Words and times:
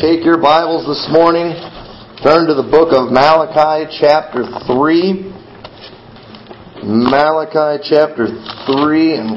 Take 0.00 0.24
your 0.24 0.40
Bibles 0.40 0.88
this 0.88 1.04
morning, 1.12 1.52
turn 2.24 2.48
to 2.48 2.56
the 2.56 2.64
book 2.64 2.88
of 2.96 3.12
Malachi, 3.12 3.92
chapter 4.00 4.48
3. 4.64 5.28
Malachi, 6.80 7.84
chapter 7.84 8.32
3, 8.64 9.20
and 9.20 9.36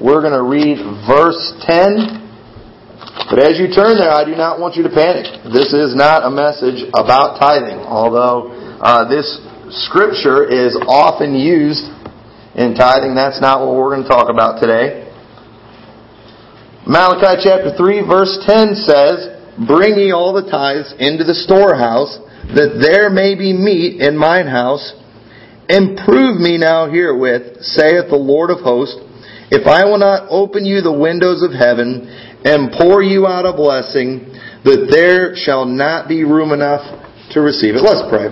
we're 0.00 0.24
going 0.24 0.32
to 0.32 0.40
read 0.40 0.80
verse 1.04 1.36
10. 1.68 3.28
But 3.28 3.44
as 3.44 3.60
you 3.60 3.68
turn 3.68 4.00
there, 4.00 4.08
I 4.08 4.24
do 4.24 4.32
not 4.32 4.56
want 4.56 4.80
you 4.80 4.88
to 4.88 4.92
panic. 4.94 5.28
This 5.52 5.76
is 5.76 5.92
not 5.92 6.24
a 6.24 6.32
message 6.32 6.80
about 6.96 7.36
tithing, 7.36 7.84
although 7.84 8.56
uh, 8.80 9.04
this 9.04 9.36
scripture 9.84 10.48
is 10.48 10.72
often 10.88 11.36
used 11.36 11.92
in 12.56 12.72
tithing. 12.72 13.12
That's 13.12 13.44
not 13.44 13.60
what 13.60 13.76
we're 13.76 13.92
going 13.92 14.08
to 14.08 14.08
talk 14.08 14.32
about 14.32 14.64
today. 14.64 15.03
Malachi 16.86 17.40
chapter 17.42 17.72
3 17.76 18.06
verse 18.06 18.36
10 18.44 18.74
says, 18.76 19.16
Bring 19.66 19.96
ye 19.96 20.12
all 20.12 20.34
the 20.34 20.50
tithes 20.50 20.92
into 20.98 21.24
the 21.24 21.34
storehouse, 21.34 22.18
that 22.52 22.76
there 22.76 23.08
may 23.08 23.34
be 23.34 23.52
meat 23.52 24.02
in 24.02 24.16
mine 24.16 24.46
house. 24.46 24.92
And 25.68 25.96
prove 25.96 26.36
me 26.36 26.58
now 26.58 26.90
herewith, 26.90 27.64
saith 27.64 28.12
the 28.12 28.20
Lord 28.20 28.50
of 28.50 28.60
hosts, 28.60 29.00
if 29.48 29.66
I 29.66 29.84
will 29.88 29.96
not 29.96 30.28
open 30.28 30.66
you 30.66 30.82
the 30.82 30.92
windows 30.92 31.40
of 31.40 31.56
heaven, 31.56 32.04
and 32.44 32.68
pour 32.76 33.02
you 33.02 33.26
out 33.26 33.48
a 33.48 33.56
blessing, 33.56 34.28
that 34.64 34.92
there 34.92 35.32
shall 35.36 35.64
not 35.64 36.06
be 36.06 36.24
room 36.24 36.52
enough 36.52 36.84
to 37.32 37.40
receive 37.40 37.76
it. 37.76 37.80
Let's 37.80 38.04
pray. 38.12 38.28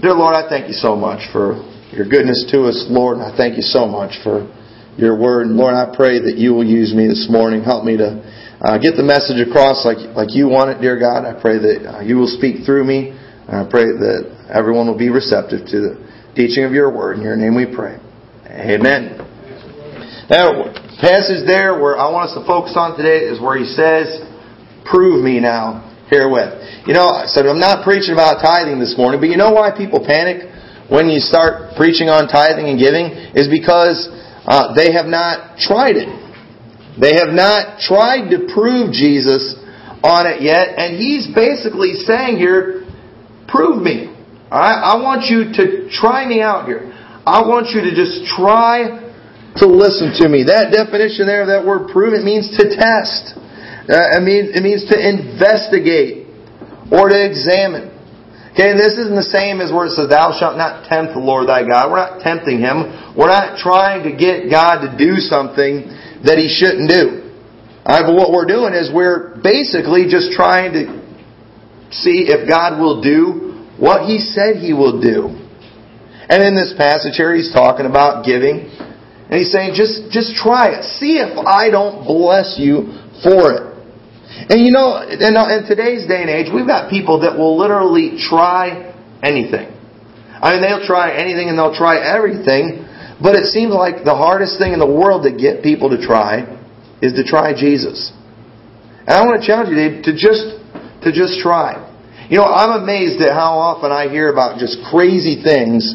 Dear 0.00 0.16
Lord, 0.16 0.32
I 0.32 0.48
thank 0.48 0.68
you 0.68 0.76
so 0.76 0.96
much 0.96 1.28
for 1.32 1.60
your 1.92 2.08
goodness 2.08 2.48
to 2.50 2.64
us, 2.64 2.86
Lord, 2.88 3.18
I 3.20 3.36
thank 3.36 3.56
you 3.56 3.62
so 3.62 3.86
much 3.86 4.16
for 4.24 4.48
your 4.96 5.18
word. 5.18 5.46
And 5.46 5.56
Lord, 5.56 5.74
I 5.74 5.94
pray 5.94 6.20
that 6.20 6.36
you 6.36 6.54
will 6.54 6.64
use 6.64 6.94
me 6.94 7.06
this 7.08 7.26
morning. 7.30 7.62
Help 7.62 7.84
me 7.84 7.96
to 7.96 8.22
uh, 8.60 8.78
get 8.78 8.96
the 8.96 9.02
message 9.02 9.42
across 9.42 9.84
like, 9.84 9.98
like 10.14 10.34
you 10.34 10.48
want 10.48 10.70
it, 10.70 10.80
dear 10.80 10.98
God. 10.98 11.26
I 11.26 11.38
pray 11.38 11.58
that 11.58 11.78
uh, 11.84 12.00
you 12.00 12.16
will 12.16 12.30
speak 12.30 12.64
through 12.64 12.84
me. 12.84 13.10
And 13.48 13.56
I 13.60 13.64
pray 13.68 13.84
that 13.84 14.48
everyone 14.48 14.86
will 14.86 14.98
be 14.98 15.10
receptive 15.10 15.66
to 15.68 15.76
the 15.80 15.92
teaching 16.34 16.64
of 16.64 16.72
your 16.72 16.94
word. 16.94 17.18
In 17.18 17.22
your 17.22 17.36
name 17.36 17.54
we 17.54 17.66
pray. 17.66 17.98
Amen. 18.46 19.20
Now, 20.30 20.72
passage 21.00 21.44
there 21.46 21.76
where 21.76 21.98
I 21.98 22.08
want 22.08 22.30
us 22.30 22.34
to 22.38 22.46
focus 22.46 22.74
on 22.76 22.96
today 22.96 23.28
is 23.28 23.40
where 23.40 23.58
he 23.58 23.66
says, 23.66 24.24
Prove 24.88 25.22
me 25.22 25.40
now 25.40 25.94
herewith. 26.10 26.86
You 26.86 26.94
know, 26.94 27.08
I 27.08 27.26
said 27.26 27.46
I'm 27.46 27.60
not 27.60 27.84
preaching 27.84 28.12
about 28.12 28.40
tithing 28.44 28.78
this 28.78 28.94
morning, 28.96 29.20
but 29.20 29.28
you 29.28 29.36
know 29.36 29.52
why 29.52 29.72
people 29.72 30.04
panic 30.04 30.46
when 30.88 31.08
you 31.08 31.20
start 31.20 31.76
preaching 31.76 32.12
on 32.12 32.28
tithing 32.28 32.68
and 32.68 32.76
giving? 32.76 33.10
Is 33.32 33.48
because 33.48 34.08
uh, 34.46 34.74
they 34.74 34.92
have 34.92 35.06
not 35.06 35.58
tried 35.58 35.96
it. 35.96 36.08
They 37.00 37.16
have 37.16 37.32
not 37.32 37.80
tried 37.80 38.30
to 38.30 38.46
prove 38.52 38.92
Jesus 38.92 39.56
on 40.04 40.28
it 40.28 40.42
yet. 40.42 40.76
And 40.76 40.96
he's 40.96 41.26
basically 41.34 41.94
saying 42.04 42.36
here, 42.36 42.84
prove 43.48 43.82
me. 43.82 44.12
Alright? 44.52 44.80
I 44.84 45.00
want 45.00 45.26
you 45.26 45.50
to 45.58 45.88
try 45.90 46.28
me 46.28 46.40
out 46.40 46.66
here. 46.66 46.92
I 47.26 47.40
want 47.48 47.72
you 47.72 47.80
to 47.88 47.92
just 47.96 48.28
try 48.28 49.00
to 49.56 49.66
listen 49.66 50.12
to 50.20 50.28
me. 50.28 50.44
That 50.44 50.70
definition 50.70 51.26
there 51.26 51.42
of 51.42 51.48
that 51.48 51.64
word 51.64 51.88
prove, 51.88 52.12
it 52.12 52.22
means 52.22 52.52
to 52.58 52.68
test. 52.68 53.32
Uh, 53.88 54.20
it, 54.20 54.22
means, 54.22 54.52
it 54.52 54.62
means 54.62 54.84
to 54.92 54.96
investigate 54.96 56.28
or 56.92 57.08
to 57.08 57.16
examine. 57.16 57.93
Okay, 58.54 58.70
this 58.78 58.94
isn't 59.02 59.18
the 59.18 59.30
same 59.34 59.58
as 59.58 59.74
where 59.74 59.90
it 59.90 59.98
says, 59.98 60.08
Thou 60.08 60.30
shalt 60.38 60.54
not 60.54 60.86
tempt 60.86 61.18
the 61.18 61.20
Lord 61.20 61.50
thy 61.50 61.66
God. 61.66 61.90
We're 61.90 61.98
not 61.98 62.22
tempting 62.22 62.62
him. 62.62 62.86
We're 63.18 63.30
not 63.30 63.58
trying 63.58 64.06
to 64.06 64.14
get 64.14 64.46
God 64.46 64.86
to 64.86 64.94
do 64.94 65.18
something 65.18 65.90
that 66.22 66.38
he 66.38 66.46
shouldn't 66.46 66.86
do. 66.86 67.34
Right, 67.82 68.06
but 68.06 68.14
what 68.14 68.30
we're 68.32 68.46
doing 68.46 68.72
is 68.72 68.94
we're 68.94 69.36
basically 69.42 70.06
just 70.08 70.32
trying 70.32 70.72
to 70.72 71.04
see 71.90 72.26
if 72.32 72.48
God 72.48 72.80
will 72.80 73.02
do 73.02 73.66
what 73.78 74.06
He 74.06 74.18
said 74.18 74.56
He 74.56 74.72
will 74.72 75.00
do. 75.00 75.34
And 76.30 76.42
in 76.42 76.54
this 76.54 76.72
passage 76.76 77.16
here, 77.16 77.34
He's 77.34 77.52
talking 77.52 77.86
about 77.86 78.24
giving. 78.24 78.70
And 78.70 79.36
He's 79.36 79.52
saying, 79.52 79.74
just, 79.74 80.10
just 80.10 80.36
try 80.36 80.72
it. 80.72 80.84
See 80.96 81.18
if 81.18 81.36
I 81.36 81.70
don't 81.70 82.06
bless 82.06 82.56
you 82.58 82.96
for 83.22 83.52
it. 83.52 83.73
And 84.50 84.66
you 84.66 84.72
know, 84.72 84.98
in, 84.98 85.36
uh, 85.36 85.46
in 85.54 85.66
today's 85.66 86.06
day 86.06 86.20
and 86.20 86.30
age, 86.30 86.50
we've 86.52 86.66
got 86.66 86.90
people 86.90 87.20
that 87.20 87.38
will 87.38 87.56
literally 87.56 88.18
try 88.18 88.92
anything. 89.22 89.70
I 90.42 90.52
mean, 90.52 90.62
they'll 90.62 90.84
try 90.84 91.14
anything 91.14 91.48
and 91.48 91.58
they'll 91.58 91.74
try 91.74 92.02
everything. 92.02 92.84
But 93.22 93.36
it 93.36 93.46
seems 93.46 93.72
like 93.72 94.04
the 94.04 94.14
hardest 94.14 94.58
thing 94.58 94.72
in 94.72 94.78
the 94.78 94.90
world 94.90 95.22
to 95.22 95.32
get 95.32 95.62
people 95.62 95.88
to 95.90 96.00
try 96.02 96.44
is 97.00 97.14
to 97.14 97.24
try 97.24 97.54
Jesus. 97.54 98.12
And 99.06 99.14
I 99.14 99.24
want 99.24 99.40
to 99.40 99.46
challenge 99.46 99.70
you 99.70 100.02
to 100.02 100.12
just, 100.12 100.58
to 101.06 101.12
just 101.12 101.40
try. 101.40 101.78
You 102.28 102.38
know, 102.38 102.48
I'm 102.48 102.82
amazed 102.82 103.20
at 103.22 103.32
how 103.32 103.54
often 103.54 103.92
I 103.92 104.08
hear 104.08 104.32
about 104.32 104.58
just 104.58 104.82
crazy 104.90 105.42
things 105.44 105.94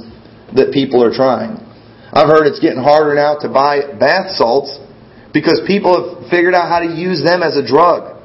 that 0.55 0.71
people 0.71 1.03
are 1.03 1.13
trying. 1.13 1.57
I've 2.13 2.29
heard 2.29 2.47
it's 2.47 2.59
getting 2.59 2.81
harder 2.81 3.13
now 3.13 3.37
to 3.41 3.49
buy 3.49 3.85
bath 3.99 4.33
salts 4.37 4.79
because 5.33 5.61
people 5.67 5.93
have 5.93 6.29
figured 6.29 6.55
out 6.55 6.69
how 6.69 6.79
to 6.79 6.89
use 6.89 7.21
them 7.21 7.43
as 7.43 7.57
a 7.57 7.65
drug. 7.65 8.18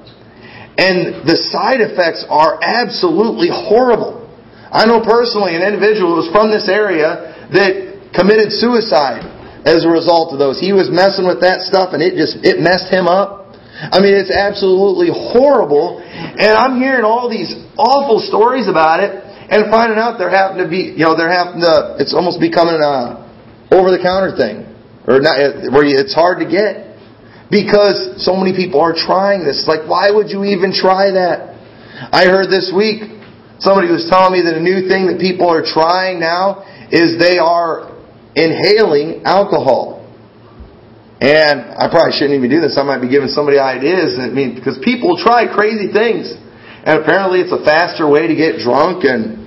And 0.74 1.22
the 1.22 1.38
side 1.54 1.78
effects 1.78 2.26
are 2.26 2.58
absolutely 2.58 3.46
horrible. 3.46 4.26
I 4.74 4.86
know 4.90 4.98
personally 4.98 5.54
an 5.54 5.62
individual 5.62 6.18
who 6.18 6.26
was 6.26 6.30
from 6.34 6.50
this 6.50 6.66
area 6.66 7.30
that 7.54 8.10
committed 8.10 8.50
suicide 8.50 9.22
as 9.62 9.86
a 9.86 9.90
result 9.90 10.34
of 10.34 10.42
those. 10.42 10.58
He 10.58 10.74
was 10.74 10.90
messing 10.90 11.30
with 11.30 11.40
that 11.46 11.62
stuff 11.62 11.94
and 11.94 12.02
it 12.02 12.18
just, 12.18 12.42
it 12.42 12.58
messed 12.58 12.90
him 12.90 13.06
up. 13.06 13.54
I 13.74 14.02
mean, 14.02 14.18
it's 14.18 14.34
absolutely 14.34 15.14
horrible. 15.14 16.02
And 16.02 16.52
I'm 16.52 16.82
hearing 16.82 17.06
all 17.06 17.30
these 17.30 17.54
awful 17.78 18.18
stories 18.18 18.66
about 18.66 18.98
it 18.98 19.14
and 19.14 19.70
finding 19.70 19.98
out 19.98 20.18
they're 20.18 20.32
having 20.32 20.58
to 20.58 20.68
be, 20.68 20.94
you 20.98 21.06
know, 21.06 21.14
they're 21.14 21.30
having 21.30 21.62
to, 21.62 22.02
it's 22.02 22.14
almost 22.14 22.42
becoming 22.42 22.82
a 22.82 23.22
over 23.70 23.90
the 23.90 24.02
counter 24.02 24.34
thing. 24.34 24.66
Or 25.04 25.20
not, 25.20 25.36
where 25.70 25.84
it's 25.84 26.14
hard 26.14 26.40
to 26.40 26.48
get. 26.48 26.93
Because 27.54 28.18
so 28.18 28.34
many 28.34 28.50
people 28.50 28.82
are 28.82 28.98
trying 28.98 29.46
this. 29.46 29.70
Like, 29.70 29.86
why 29.86 30.10
would 30.10 30.26
you 30.26 30.42
even 30.42 30.74
try 30.74 31.14
that? 31.14 31.54
I 32.10 32.26
heard 32.26 32.50
this 32.50 32.74
week, 32.74 33.06
somebody 33.62 33.86
was 33.86 34.10
telling 34.10 34.34
me 34.34 34.42
that 34.42 34.58
a 34.58 34.64
new 34.64 34.90
thing 34.90 35.06
that 35.06 35.22
people 35.22 35.46
are 35.46 35.62
trying 35.62 36.18
now 36.18 36.66
is 36.90 37.14
they 37.14 37.38
are 37.38 37.94
inhaling 38.34 39.22
alcohol. 39.22 40.02
And 41.22 41.78
I 41.78 41.86
probably 41.86 42.18
shouldn't 42.18 42.34
even 42.34 42.50
do 42.50 42.58
this. 42.58 42.74
I 42.74 42.82
might 42.82 42.98
be 42.98 43.06
giving 43.06 43.30
somebody 43.30 43.62
ideas. 43.62 44.18
I 44.18 44.34
mean, 44.34 44.58
because 44.58 44.82
people 44.82 45.14
try 45.14 45.46
crazy 45.46 45.94
things. 45.94 46.34
And 46.82 47.06
apparently 47.06 47.38
it's 47.38 47.54
a 47.54 47.62
faster 47.62 48.10
way 48.10 48.26
to 48.26 48.34
get 48.34 48.58
drunk 48.58 49.06
and 49.06 49.46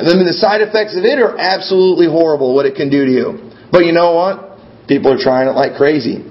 and 0.00 0.08
then 0.08 0.24
the 0.24 0.32
side 0.32 0.64
effects 0.64 0.96
of 0.96 1.04
it 1.04 1.20
are 1.20 1.36
absolutely 1.36 2.08
horrible 2.08 2.56
what 2.56 2.64
it 2.64 2.74
can 2.74 2.88
do 2.88 3.04
to 3.04 3.12
you. 3.12 3.52
But 3.70 3.84
you 3.84 3.92
know 3.92 4.16
what? 4.16 4.56
People 4.88 5.12
are 5.12 5.20
trying 5.20 5.46
it 5.46 5.52
like 5.52 5.76
crazy. 5.76 6.24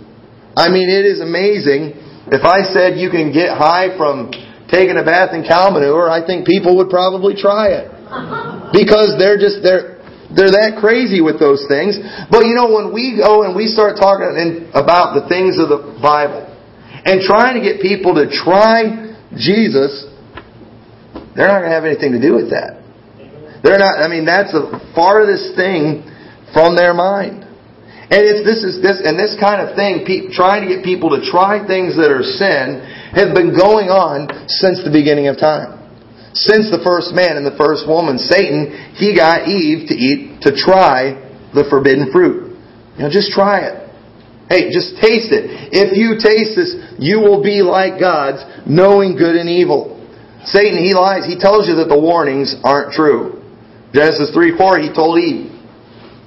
I 0.55 0.69
mean, 0.69 0.89
it 0.89 1.05
is 1.05 1.21
amazing. 1.21 1.97
If 2.31 2.45
I 2.45 2.61
said 2.61 2.97
you 2.97 3.09
can 3.09 3.33
get 3.33 3.57
high 3.57 3.95
from 3.97 4.31
taking 4.69 4.97
a 4.97 5.05
bath 5.05 5.33
in 5.33 5.43
cow 5.43 5.69
manure, 5.69 6.09
I 6.09 6.25
think 6.25 6.45
people 6.45 6.77
would 6.77 6.89
probably 6.89 7.35
try 7.35 7.73
it. 7.73 7.87
Because 8.69 9.17
they're 9.17 9.41
just, 9.41 9.65
they're, 9.65 9.97
they're 10.29 10.53
that 10.53 10.77
crazy 10.77 11.25
with 11.25 11.41
those 11.41 11.65
things. 11.65 11.97
But 12.29 12.45
you 12.45 12.53
know, 12.53 12.69
when 12.69 12.93
we 12.93 13.17
go 13.17 13.41
and 13.41 13.57
we 13.57 13.65
start 13.65 13.97
talking 13.97 14.29
about 14.77 15.17
the 15.17 15.25
things 15.25 15.57
of 15.57 15.73
the 15.73 15.97
Bible 15.97 16.45
and 17.01 17.17
trying 17.25 17.57
to 17.57 17.65
get 17.65 17.81
people 17.81 18.13
to 18.13 18.29
try 18.29 19.09
Jesus, 19.33 20.05
they're 21.33 21.49
not 21.49 21.65
going 21.65 21.73
to 21.73 21.77
have 21.81 21.89
anything 21.89 22.13
to 22.13 22.21
do 22.21 22.37
with 22.37 22.53
that. 22.53 22.77
They're 23.65 23.81
not, 23.81 23.97
I 23.97 24.05
mean, 24.05 24.29
that's 24.29 24.53
the 24.53 24.77
farthest 24.93 25.57
thing 25.57 26.05
from 26.53 26.77
their 26.77 26.93
mind. 26.93 27.48
And 28.09 28.25
this 28.41 28.65
is 28.65 28.81
this 28.81 29.05
and 29.05 29.13
this 29.13 29.37
kind 29.37 29.61
of 29.61 29.77
thing, 29.77 30.01
trying 30.33 30.65
to 30.65 30.69
get 30.73 30.83
people 30.83 31.13
to 31.13 31.21
try 31.21 31.61
things 31.61 31.93
that 31.93 32.09
are 32.09 32.25
sin, 32.25 32.81
has 33.13 33.29
been 33.37 33.53
going 33.53 33.93
on 33.93 34.25
since 34.49 34.81
the 34.81 34.89
beginning 34.89 35.29
of 35.29 35.37
time. 35.37 35.77
Since 36.33 36.73
the 36.73 36.81
first 36.81 37.13
man 37.13 37.37
and 37.37 37.45
the 37.45 37.53
first 37.53 37.85
woman, 37.85 38.17
Satan, 38.17 38.93
he 38.97 39.13
got 39.13 39.45
Eve 39.45 39.89
to 39.89 39.95
eat, 39.97 40.41
to 40.41 40.53
try 40.57 41.21
the 41.53 41.65
forbidden 41.69 42.09
fruit. 42.09 42.57
You 42.97 43.05
know, 43.05 43.09
just 43.13 43.29
try 43.29 43.65
it. 43.69 43.77
Hey, 44.49 44.73
just 44.73 44.97
taste 44.97 45.29
it. 45.29 45.69
If 45.69 45.93
you 45.93 46.17
taste 46.17 46.57
this, 46.57 46.73
you 46.97 47.21
will 47.21 47.45
be 47.45 47.61
like 47.61 48.01
gods, 48.01 48.41
knowing 48.65 49.17
good 49.17 49.37
and 49.37 49.49
evil. 49.49 50.01
Satan, 50.45 50.81
he 50.81 50.97
lies. 50.97 51.29
He 51.29 51.37
tells 51.37 51.69
you 51.69 51.77
that 51.77 51.89
the 51.93 51.99
warnings 51.99 52.57
aren't 52.65 52.93
true. 52.93 53.37
Genesis 53.93 54.33
3 54.33 54.57
4, 54.57 54.79
he 54.79 54.89
told 54.89 55.21
Eve. 55.21 55.53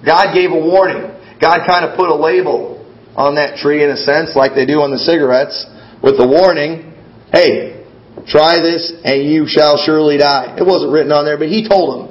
God 0.06 0.34
gave 0.34 0.50
a 0.50 0.58
warning. 0.58 1.11
God 1.42 1.66
kind 1.66 1.84
of 1.84 1.98
put 1.98 2.08
a 2.08 2.14
label 2.14 2.78
on 3.18 3.34
that 3.34 3.58
tree 3.58 3.82
in 3.82 3.90
a 3.90 3.96
sense, 3.98 4.38
like 4.38 4.54
they 4.54 4.64
do 4.64 4.80
on 4.80 4.90
the 4.94 5.02
cigarettes, 5.02 5.66
with 6.00 6.16
the 6.16 6.26
warning, 6.26 6.94
hey, 7.32 7.82
Try 8.28 8.60
this 8.60 8.92
and 9.04 9.24
you 9.24 9.48
shall 9.48 9.80
surely 9.80 10.18
die. 10.18 10.54
It 10.58 10.62
wasn't 10.62 10.92
written 10.92 11.10
on 11.10 11.24
there, 11.24 11.38
but 11.38 11.48
he 11.48 11.66
told 11.66 11.96
them. 11.96 12.02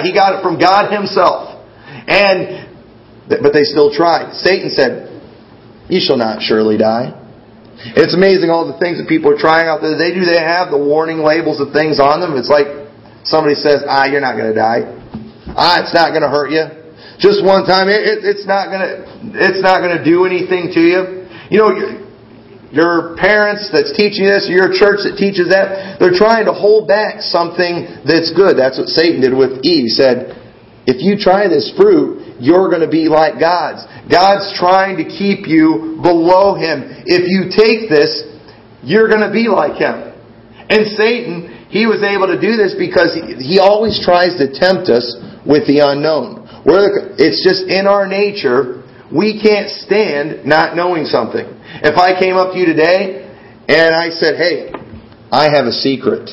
He 0.00 0.14
got 0.14 0.38
it 0.38 0.40
from 0.40 0.56
God 0.56 0.88
himself. 0.88 1.60
And, 2.08 2.70
but 3.28 3.52
they 3.52 3.66
still 3.68 3.92
tried. 3.92 4.32
Satan 4.32 4.70
said, 4.70 5.10
you 5.90 6.00
shall 6.00 6.16
not 6.16 6.40
surely 6.40 6.78
die. 6.78 7.20
It's 7.92 8.14
amazing 8.14 8.48
all 8.48 8.70
the 8.70 8.78
things 8.78 8.96
that 8.96 9.08
people 9.08 9.28
are 9.28 9.36
trying 9.36 9.68
out 9.68 9.82
there. 9.82 9.98
They 9.98 10.14
do, 10.14 10.24
they 10.24 10.40
have 10.40 10.70
the 10.70 10.80
warning 10.80 11.20
labels 11.20 11.60
of 11.60 11.74
things 11.74 12.00
on 12.00 12.22
them. 12.22 12.38
It's 12.38 12.48
like 12.48 12.88
somebody 13.28 13.58
says, 13.58 13.84
ah, 13.84 14.06
you're 14.06 14.24
not 14.24 14.40
going 14.40 14.48
to 14.48 14.56
die. 14.56 14.88
Ah, 15.52 15.84
it's 15.84 15.92
not 15.92 16.16
going 16.16 16.24
to 16.24 16.32
hurt 16.32 16.48
you. 16.48 16.64
Just 17.18 17.44
one 17.44 17.66
time, 17.66 17.88
it, 17.88 18.02
it, 18.02 18.18
it's 18.24 18.46
not 18.46 18.74
to, 18.74 19.06
it's 19.38 19.62
not 19.62 19.82
to 19.86 20.02
do 20.02 20.26
anything 20.26 20.70
to 20.74 20.80
you. 20.80 21.00
You 21.50 21.58
know, 21.58 21.70
your 22.74 23.14
parents 23.14 23.70
that's 23.70 23.94
teaching 23.94 24.26
this, 24.26 24.50
your 24.50 24.74
church 24.74 25.06
that 25.06 25.14
teaches 25.14 25.54
that, 25.54 26.02
they're 26.02 26.16
trying 26.16 26.50
to 26.50 26.54
hold 26.54 26.90
back 26.90 27.22
something 27.22 28.02
that's 28.02 28.34
good. 28.34 28.58
That's 28.58 28.78
what 28.78 28.90
Satan 28.90 29.22
did 29.22 29.30
with 29.30 29.62
Eve. 29.62 29.86
He 29.86 29.94
said, 29.94 30.34
if 30.82 30.98
you 30.98 31.14
try 31.16 31.46
this 31.46 31.70
fruit, 31.78 32.42
you're 32.42 32.68
going 32.68 32.82
to 32.82 32.90
be 32.90 33.06
like 33.06 33.38
gods. 33.38 33.86
God's 34.10 34.52
trying 34.58 34.98
to 34.98 35.06
keep 35.06 35.46
you 35.46 36.02
below 36.02 36.58
Him. 36.58 37.06
If 37.06 37.30
you 37.30 37.48
take 37.48 37.88
this, 37.88 38.26
you're 38.82 39.08
going 39.08 39.22
to 39.22 39.32
be 39.32 39.46
like 39.46 39.78
Him. 39.78 40.12
And 40.68 40.90
Satan, 40.98 41.68
he 41.70 41.86
was 41.86 42.02
able 42.02 42.26
to 42.26 42.40
do 42.40 42.56
this 42.56 42.74
because 42.78 43.14
he 43.14 43.58
always 43.60 44.00
tries 44.02 44.36
to 44.38 44.48
tempt 44.50 44.88
us 44.88 45.04
with 45.46 45.66
the 45.66 45.84
unknown. 45.84 46.43
We're, 46.64 47.14
it's 47.18 47.44
just 47.44 47.68
in 47.68 47.86
our 47.86 48.08
nature, 48.08 48.82
we 49.12 49.40
can't 49.40 49.68
stand 49.68 50.46
not 50.46 50.76
knowing 50.76 51.04
something. 51.04 51.44
If 51.84 51.98
I 51.98 52.18
came 52.18 52.36
up 52.36 52.52
to 52.52 52.58
you 52.58 52.66
today 52.66 53.28
and 53.68 53.94
I 53.94 54.08
said, 54.10 54.36
hey, 54.36 54.72
I 55.30 55.52
have 55.52 55.66
a 55.66 55.72
secret 55.72 56.30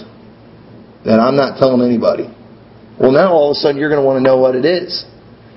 that 1.03 1.19
I'm 1.19 1.35
not 1.35 1.59
telling 1.59 1.81
anybody. 1.81 2.29
Well, 2.99 3.11
now 3.11 3.33
all 3.33 3.51
of 3.51 3.57
a 3.57 3.59
sudden 3.59 3.77
you're 3.77 3.89
going 3.89 4.01
to 4.01 4.05
want 4.05 4.17
to 4.19 4.23
know 4.23 4.37
what 4.37 4.55
it 4.55 4.65
is. 4.65 5.05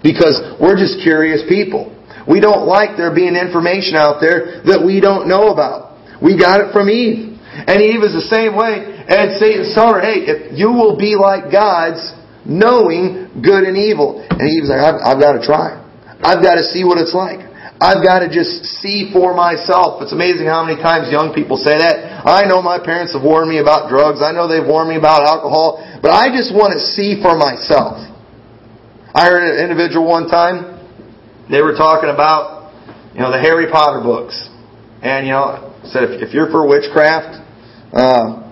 Because 0.02 0.40
we're 0.60 0.76
just 0.76 1.00
curious 1.00 1.42
people. 1.48 1.92
We 2.28 2.40
don't 2.40 2.66
like 2.66 2.96
there 2.96 3.14
being 3.14 3.36
information 3.36 3.96
out 3.96 4.20
there 4.20 4.64
that 4.64 4.80
we 4.84 5.00
don't 5.00 5.28
know 5.28 5.48
about. 5.52 5.96
We 6.20 6.36
got 6.36 6.60
it 6.60 6.72
from 6.72 6.88
Eve. 6.88 7.36
And 7.68 7.80
Eve 7.80 8.02
is 8.02 8.12
the 8.12 8.28
same 8.32 8.56
way. 8.56 8.80
And 8.80 9.36
Satan 9.36 9.68
told 9.76 9.96
her, 9.96 10.00
hey, 10.00 10.24
if 10.24 10.58
you 10.58 10.72
will 10.72 10.96
be 10.96 11.16
like 11.16 11.52
gods, 11.52 12.12
knowing 12.46 13.42
good 13.42 13.64
and 13.64 13.76
evil. 13.76 14.20
And 14.20 14.44
he 14.44 14.60
was 14.60 14.68
like, 14.68 14.80
I've, 14.80 15.00
I've 15.00 15.20
got 15.20 15.40
to 15.40 15.42
try. 15.44 15.80
I've 16.22 16.40
got 16.40 16.56
to 16.56 16.64
see 16.64 16.84
what 16.84 16.96
it's 16.96 17.12
like. 17.12 17.44
I've 17.80 18.00
got 18.00 18.22
to 18.22 18.30
just 18.30 18.64
see 18.80 19.10
for 19.12 19.34
myself. 19.34 20.00
It's 20.00 20.14
amazing 20.14 20.46
how 20.46 20.62
many 20.62 20.80
times 20.80 21.10
young 21.10 21.34
people 21.34 21.58
say 21.58 21.74
that. 21.74 22.22
I 22.22 22.46
know 22.46 22.62
my 22.62 22.78
parents 22.78 23.12
have 23.12 23.26
warned 23.26 23.50
me 23.50 23.58
about 23.58 23.90
drugs. 23.90 24.22
I 24.22 24.30
know 24.30 24.46
they've 24.46 24.64
warned 24.64 24.88
me 24.88 24.96
about 24.96 25.26
alcohol. 25.26 25.82
But 26.00 26.14
I 26.14 26.30
just 26.30 26.54
want 26.54 26.72
to 26.72 26.80
see 26.80 27.18
for 27.20 27.34
myself. 27.34 27.98
I 29.12 29.26
heard 29.26 29.42
an 29.42 29.58
individual 29.58 30.06
one 30.06 30.28
time, 30.30 30.80
they 31.50 31.60
were 31.60 31.74
talking 31.74 32.08
about, 32.10 32.72
you 33.12 33.20
know, 33.20 33.30
the 33.30 33.42
Harry 33.42 33.66
Potter 33.70 34.00
books. 34.00 34.38
And, 35.02 35.26
you 35.26 35.32
know, 35.32 35.74
said, 35.84 36.04
if, 36.04 36.30
if 36.30 36.34
you're 36.34 36.48
for 36.48 36.66
witchcraft, 36.66 37.42
uh, 37.92 38.48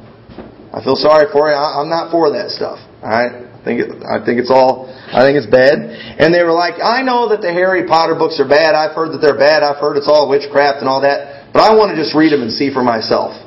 I 0.75 0.83
feel 0.85 0.97
sorry 0.97 1.31
for 1.33 1.49
you. 1.49 1.57
I, 1.57 1.81
I'm 1.81 1.89
not 1.89 2.11
for 2.11 2.31
that 2.37 2.51
stuff. 2.51 2.79
All 3.03 3.09
right? 3.09 3.52
I 3.63 3.65
think 3.65 3.79
it, 3.79 3.91
I 4.03 4.19
think 4.19 4.43
it's 4.43 4.51
all 4.51 4.91
I 4.91 5.23
think 5.23 5.39
it's 5.39 5.47
bad. 5.47 5.79
And 6.19 6.35
they 6.35 6.43
were 6.43 6.51
like, 6.51 6.83
I 6.83 7.07
know 7.07 7.31
that 7.31 7.47
the 7.47 7.55
Harry 7.55 7.87
Potter 7.87 8.19
books 8.19 8.43
are 8.43 8.49
bad. 8.49 8.75
I've 8.75 8.91
heard 8.91 9.15
that 9.15 9.23
they're 9.23 9.39
bad. 9.39 9.63
I've 9.63 9.79
heard 9.79 9.95
it's 9.97 10.11
all 10.11 10.27
witchcraft 10.27 10.83
and 10.83 10.89
all 10.91 11.03
that. 11.07 11.53
But 11.55 11.63
I 11.63 11.71
want 11.79 11.95
to 11.95 11.97
just 11.97 12.11
read 12.11 12.35
them 12.35 12.43
and 12.43 12.51
see 12.51 12.75
for 12.75 12.83
myself. 12.83 13.39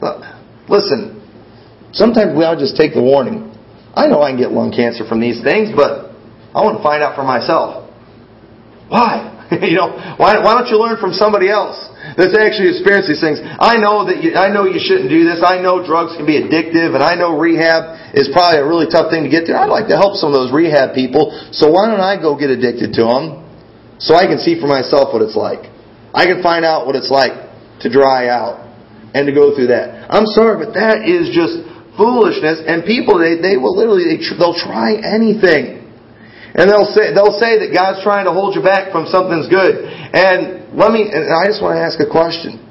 Uh, 0.00 0.40
listen, 0.72 1.20
sometimes 1.92 2.32
we 2.32 2.48
ought 2.48 2.56
to 2.56 2.64
just 2.64 2.80
take 2.80 2.94
the 2.94 3.02
warning. 3.02 3.52
I 3.92 4.06
know 4.06 4.22
I 4.22 4.30
can 4.30 4.40
get 4.40 4.52
lung 4.52 4.72
cancer 4.72 5.04
from 5.04 5.20
these 5.20 5.42
things, 5.44 5.68
but 5.74 6.16
I 6.56 6.64
want 6.64 6.78
to 6.78 6.82
find 6.82 7.02
out 7.02 7.12
for 7.12 7.28
myself. 7.28 7.84
Why? 8.88 9.33
you 9.70 9.76
know, 9.78 9.94
why, 10.16 10.40
why 10.42 10.58
don't 10.58 10.66
you 10.72 10.80
learn 10.80 10.98
from 10.98 11.14
somebody 11.14 11.50
else 11.50 11.76
that's 12.18 12.34
actually 12.34 12.74
experienced 12.74 13.06
these 13.06 13.22
things? 13.22 13.38
I 13.42 13.78
know 13.78 14.08
that 14.08 14.24
you, 14.24 14.34
I 14.34 14.50
know 14.50 14.66
you 14.66 14.82
shouldn't 14.82 15.12
do 15.12 15.22
this. 15.22 15.44
I 15.44 15.62
know 15.62 15.84
drugs 15.84 16.16
can 16.18 16.26
be 16.26 16.40
addictive, 16.40 16.94
and 16.96 17.02
I 17.02 17.14
know 17.14 17.38
rehab 17.38 18.16
is 18.16 18.30
probably 18.32 18.62
a 18.62 18.66
really 18.66 18.90
tough 18.90 19.10
thing 19.12 19.22
to 19.22 19.30
get 19.30 19.46
through. 19.46 19.58
I'd 19.58 19.70
like 19.70 19.86
to 19.92 19.98
help 19.98 20.18
some 20.18 20.32
of 20.32 20.36
those 20.36 20.50
rehab 20.50 20.94
people, 20.94 21.30
so 21.54 21.70
why 21.70 21.86
don't 21.86 22.02
I 22.02 22.18
go 22.18 22.34
get 22.34 22.50
addicted 22.50 22.94
to 22.98 23.02
them 23.06 23.44
so 24.02 24.14
I 24.14 24.26
can 24.26 24.42
see 24.42 24.58
for 24.58 24.66
myself 24.66 25.14
what 25.14 25.22
it's 25.22 25.38
like? 25.38 25.70
I 26.14 26.26
can 26.26 26.42
find 26.42 26.64
out 26.64 26.86
what 26.86 26.94
it's 26.94 27.10
like 27.10 27.34
to 27.82 27.90
dry 27.90 28.30
out 28.30 28.62
and 29.14 29.26
to 29.26 29.32
go 29.34 29.54
through 29.54 29.74
that. 29.74 30.10
I'm 30.10 30.26
sorry, 30.26 30.58
but 30.62 30.74
that 30.74 31.06
is 31.06 31.30
just 31.34 31.62
foolishness. 31.96 32.62
And 32.66 32.82
people, 32.82 33.18
they, 33.18 33.38
they 33.38 33.56
will 33.58 33.74
literally, 33.74 34.06
they, 34.06 34.18
they'll 34.38 34.58
try 34.58 34.98
anything. 34.98 35.83
And 36.54 36.70
they'll 36.70 36.86
say, 36.94 37.10
they'll 37.10 37.34
say 37.34 37.58
that 37.66 37.74
God's 37.74 38.02
trying 38.02 38.26
to 38.26 38.32
hold 38.32 38.54
you 38.54 38.62
back 38.62 38.92
from 38.92 39.06
something's 39.10 39.50
good. 39.50 39.84
And 39.84 40.70
let 40.78 40.94
me, 40.94 41.10
and 41.10 41.26
I 41.26 41.50
just 41.50 41.58
want 41.58 41.74
to 41.74 41.82
ask 41.82 41.98
a 41.98 42.06
question. 42.06 42.62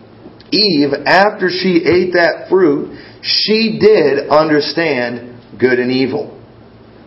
Eve, 0.51 0.93
after 1.05 1.49
she 1.51 1.83
ate 1.83 2.15
that 2.15 2.47
fruit, 2.47 2.95
she 3.21 3.79
did 3.79 4.29
understand 4.29 5.59
good 5.59 5.79
and 5.79 5.91
evil. 5.91 6.31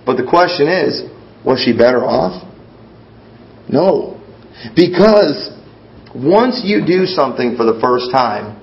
But 0.04 0.16
the 0.16 0.26
question 0.28 0.68
is, 0.68 1.08
was 1.44 1.62
she 1.64 1.72
better 1.72 2.04
off? 2.04 2.44
No. 3.68 4.20
Because 4.74 5.54
once 6.14 6.60
you 6.64 6.84
do 6.84 7.06
something 7.06 7.56
for 7.56 7.64
the 7.64 7.78
first 7.80 8.12
time, 8.12 8.60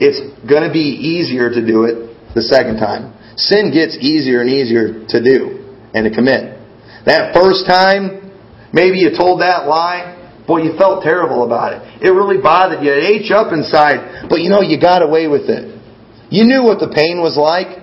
it's 0.00 0.18
going 0.48 0.66
to 0.66 0.72
be 0.72 0.98
easier 0.98 1.50
to 1.50 1.62
do 1.64 1.84
it 1.84 2.34
the 2.34 2.42
second 2.42 2.78
time. 2.78 3.14
Sin 3.36 3.70
gets 3.72 3.96
easier 4.00 4.40
and 4.40 4.50
easier 4.50 5.06
to 5.08 5.18
do 5.22 5.62
and 5.94 6.08
to 6.08 6.10
commit. 6.14 6.61
That 7.04 7.34
first 7.34 7.66
time, 7.66 8.30
maybe 8.72 8.98
you 8.98 9.10
told 9.16 9.40
that 9.40 9.66
lie, 9.66 10.44
boy, 10.46 10.62
you 10.62 10.76
felt 10.78 11.02
terrible 11.02 11.44
about 11.46 11.74
it. 11.74 12.06
It 12.06 12.10
really 12.10 12.40
bothered 12.40 12.82
you. 12.82 12.92
It 12.92 13.02
ate 13.02 13.24
you 13.26 13.36
up 13.36 13.52
inside, 13.52 14.28
but 14.28 14.40
you 14.40 14.50
know, 14.50 14.60
you 14.60 14.80
got 14.80 15.02
away 15.02 15.26
with 15.26 15.50
it. 15.50 15.70
You 16.30 16.44
knew 16.44 16.62
what 16.62 16.78
the 16.78 16.88
pain 16.88 17.20
was 17.20 17.36
like, 17.36 17.82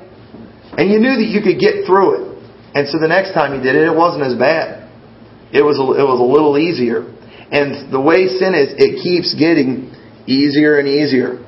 and 0.78 0.90
you 0.90 1.00
knew 1.00 1.16
that 1.20 1.30
you 1.30 1.42
could 1.44 1.60
get 1.60 1.86
through 1.86 2.18
it. 2.18 2.26
And 2.74 2.88
so 2.88 3.00
the 3.00 3.08
next 3.08 3.34
time 3.34 3.54
you 3.54 3.62
did 3.62 3.76
it, 3.76 3.90
it 3.90 3.96
wasn't 3.96 4.24
as 4.24 4.38
bad. 4.38 4.88
It 5.52 5.62
was 5.62 5.78
a, 5.78 5.86
it 5.98 6.06
was 6.06 6.22
a 6.22 6.30
little 6.30 6.58
easier. 6.58 7.02
And 7.52 7.92
the 7.92 8.00
way 8.00 8.30
sin 8.30 8.54
is, 8.54 8.78
it 8.78 9.02
keeps 9.02 9.34
getting 9.34 9.90
easier 10.30 10.78
and 10.78 10.88
easier. 10.88 11.42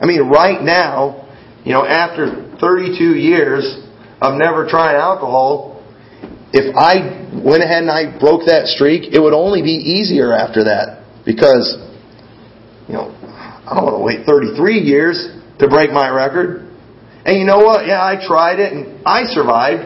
I 0.00 0.06
mean, 0.06 0.30
right 0.30 0.62
now, 0.62 1.26
you 1.64 1.72
know, 1.74 1.84
after 1.84 2.54
32 2.60 3.18
years 3.18 3.66
of 4.22 4.38
never 4.38 4.66
trying 4.66 4.96
alcohol, 4.96 5.77
if 6.52 6.74
I 6.74 7.28
went 7.36 7.62
ahead 7.62 7.84
and 7.84 7.90
I 7.90 8.18
broke 8.18 8.46
that 8.46 8.66
streak, 8.66 9.12
it 9.12 9.20
would 9.20 9.34
only 9.34 9.60
be 9.62 9.76
easier 9.76 10.32
after 10.32 10.64
that 10.64 11.04
because, 11.24 11.76
you 12.88 12.94
know, 12.94 13.12
I 13.68 13.76
don't 13.76 13.84
want 13.84 13.96
to 14.00 14.04
wait 14.04 14.24
33 14.24 14.80
years 14.80 15.28
to 15.58 15.68
break 15.68 15.92
my 15.92 16.08
record. 16.08 16.64
And 17.24 17.36
you 17.36 17.44
know 17.44 17.58
what? 17.58 17.86
Yeah, 17.86 18.00
I 18.00 18.16
tried 18.16 18.60
it 18.60 18.72
and 18.72 19.04
I 19.04 19.24
survived. 19.24 19.84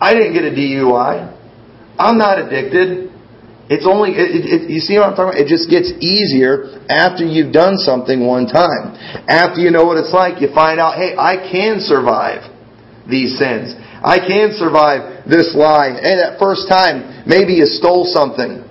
I 0.00 0.14
didn't 0.14 0.32
get 0.32 0.44
a 0.44 0.54
DUI. 0.56 1.28
I'm 1.98 2.16
not 2.16 2.38
addicted. 2.38 3.12
It's 3.68 3.84
only, 3.84 4.16
it, 4.16 4.48
it, 4.48 4.70
you 4.70 4.80
see 4.80 4.96
what 4.96 5.12
I'm 5.12 5.16
talking 5.16 5.36
about? 5.36 5.44
It 5.44 5.52
just 5.52 5.68
gets 5.68 5.92
easier 6.00 6.80
after 6.88 7.20
you've 7.26 7.52
done 7.52 7.76
something 7.76 8.24
one 8.24 8.48
time. 8.48 8.96
After 9.28 9.60
you 9.60 9.70
know 9.70 9.84
what 9.84 10.00
it's 10.00 10.14
like, 10.14 10.40
you 10.40 10.48
find 10.54 10.80
out, 10.80 10.96
hey, 10.96 11.12
I 11.12 11.36
can 11.36 11.84
survive 11.84 12.48
these 13.04 13.36
sins. 13.36 13.76
I 14.04 14.18
can 14.22 14.54
survive 14.54 15.26
this 15.26 15.54
lie. 15.54 15.90
And 15.90 16.22
that 16.22 16.38
first 16.38 16.68
time, 16.68 17.24
maybe 17.26 17.54
you 17.54 17.66
stole 17.66 18.06
something. 18.06 18.62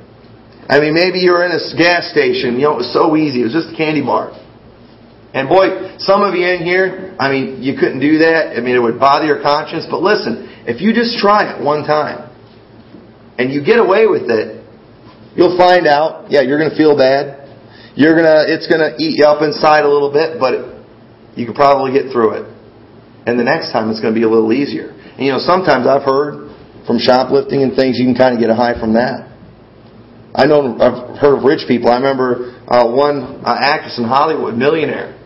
I 0.69 0.79
mean, 0.79 0.93
maybe 0.93 1.19
you 1.19 1.31
were 1.31 1.45
in 1.45 1.51
a 1.51 1.61
gas 1.75 2.11
station. 2.11 2.55
You 2.55 2.67
know, 2.67 2.73
it 2.79 2.87
was 2.87 2.93
so 2.93 3.15
easy. 3.15 3.41
It 3.41 3.51
was 3.51 3.55
just 3.55 3.73
a 3.73 3.77
candy 3.77 4.03
bar. 4.03 4.35
And 5.33 5.47
boy, 5.47 5.95
some 5.99 6.23
of 6.23 6.33
you 6.33 6.47
in 6.47 6.63
here, 6.63 7.15
I 7.19 7.31
mean, 7.31 7.61
you 7.61 7.75
couldn't 7.77 7.99
do 7.99 8.19
that. 8.19 8.55
I 8.55 8.59
mean, 8.59 8.75
it 8.75 8.81
would 8.81 8.99
bother 8.99 9.25
your 9.25 9.41
conscience. 9.41 9.85
But 9.89 10.01
listen, 10.01 10.47
if 10.65 10.81
you 10.81 10.93
just 10.93 11.19
try 11.19 11.55
it 11.55 11.63
one 11.63 11.83
time 11.85 12.31
and 13.37 13.51
you 13.51 13.63
get 13.63 13.79
away 13.79 14.07
with 14.07 14.31
it, 14.31 14.63
you'll 15.35 15.55
find 15.55 15.87
out, 15.87 16.31
yeah, 16.31 16.41
you're 16.41 16.57
going 16.57 16.71
to 16.71 16.77
feel 16.77 16.97
bad. 16.97 17.47
You're 17.95 18.17
going 18.17 18.25
to, 18.25 18.49
it's 18.49 18.67
going 18.67 18.81
to 18.81 18.97
eat 18.97 19.19
you 19.19 19.25
up 19.25 19.43
inside 19.43 19.85
a 19.85 19.89
little 19.89 20.11
bit, 20.11 20.39
but 20.39 20.83
you 21.37 21.45
can 21.45 21.53
probably 21.53 21.93
get 21.93 22.11
through 22.11 22.41
it. 22.41 22.45
And 23.29 23.37
the 23.37 23.43
next 23.43 23.71
time 23.71 23.91
it's 23.91 24.01
going 24.01 24.13
to 24.13 24.19
be 24.19 24.25
a 24.25 24.29
little 24.29 24.51
easier. 24.51 24.96
And 25.17 25.25
you 25.25 25.31
know, 25.31 25.39
sometimes 25.39 25.87
I've 25.87 26.03
heard 26.03 26.53
from 26.85 26.99
shoplifting 26.99 27.63
and 27.63 27.75
things, 27.75 27.97
you 27.99 28.05
can 28.05 28.15
kind 28.15 28.33
of 28.33 28.39
get 28.39 28.49
a 28.49 28.55
high 28.55 28.79
from 28.79 28.93
that. 28.93 29.27
I 30.33 30.45
know 30.45 30.77
I've 30.77 31.17
heard 31.17 31.37
of 31.39 31.43
rich 31.43 31.67
people. 31.67 31.89
I 31.89 31.97
remember 31.97 32.53
uh, 32.67 32.87
one 32.93 33.41
uh, 33.43 33.57
actress 33.59 33.97
in 33.97 34.05
Hollywood, 34.05 34.55
millionaire, 34.55 35.17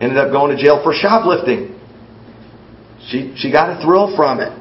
ended 0.00 0.18
up 0.18 0.30
going 0.30 0.54
to 0.54 0.62
jail 0.62 0.84
for 0.84 0.92
shoplifting. 0.92 1.80
She 3.08 3.32
she 3.36 3.50
got 3.50 3.72
a 3.72 3.82
thrill 3.82 4.14
from 4.14 4.40
it, 4.40 4.52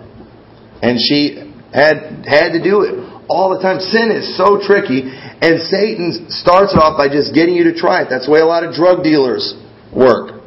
and 0.82 0.98
she 0.98 1.52
had 1.74 2.24
had 2.26 2.56
to 2.56 2.64
do 2.64 2.88
it 2.88 3.04
all 3.28 3.52
the 3.52 3.62
time. 3.62 3.80
Sin 3.80 4.10
is 4.10 4.38
so 4.38 4.64
tricky, 4.64 5.12
and 5.12 5.60
Satan 5.68 6.28
starts 6.30 6.74
off 6.74 6.98
by 6.98 7.12
just 7.12 7.36
getting 7.36 7.56
you 7.56 7.66
to 7.66 7.76
try 7.76 8.02
it. 8.02 8.08
That's 8.10 8.26
the 8.26 8.32
way 8.32 8.40
a 8.40 8.46
lot 8.46 8.64
of 8.64 8.74
drug 8.74 9.04
dealers 9.04 9.60
work. 9.94 10.42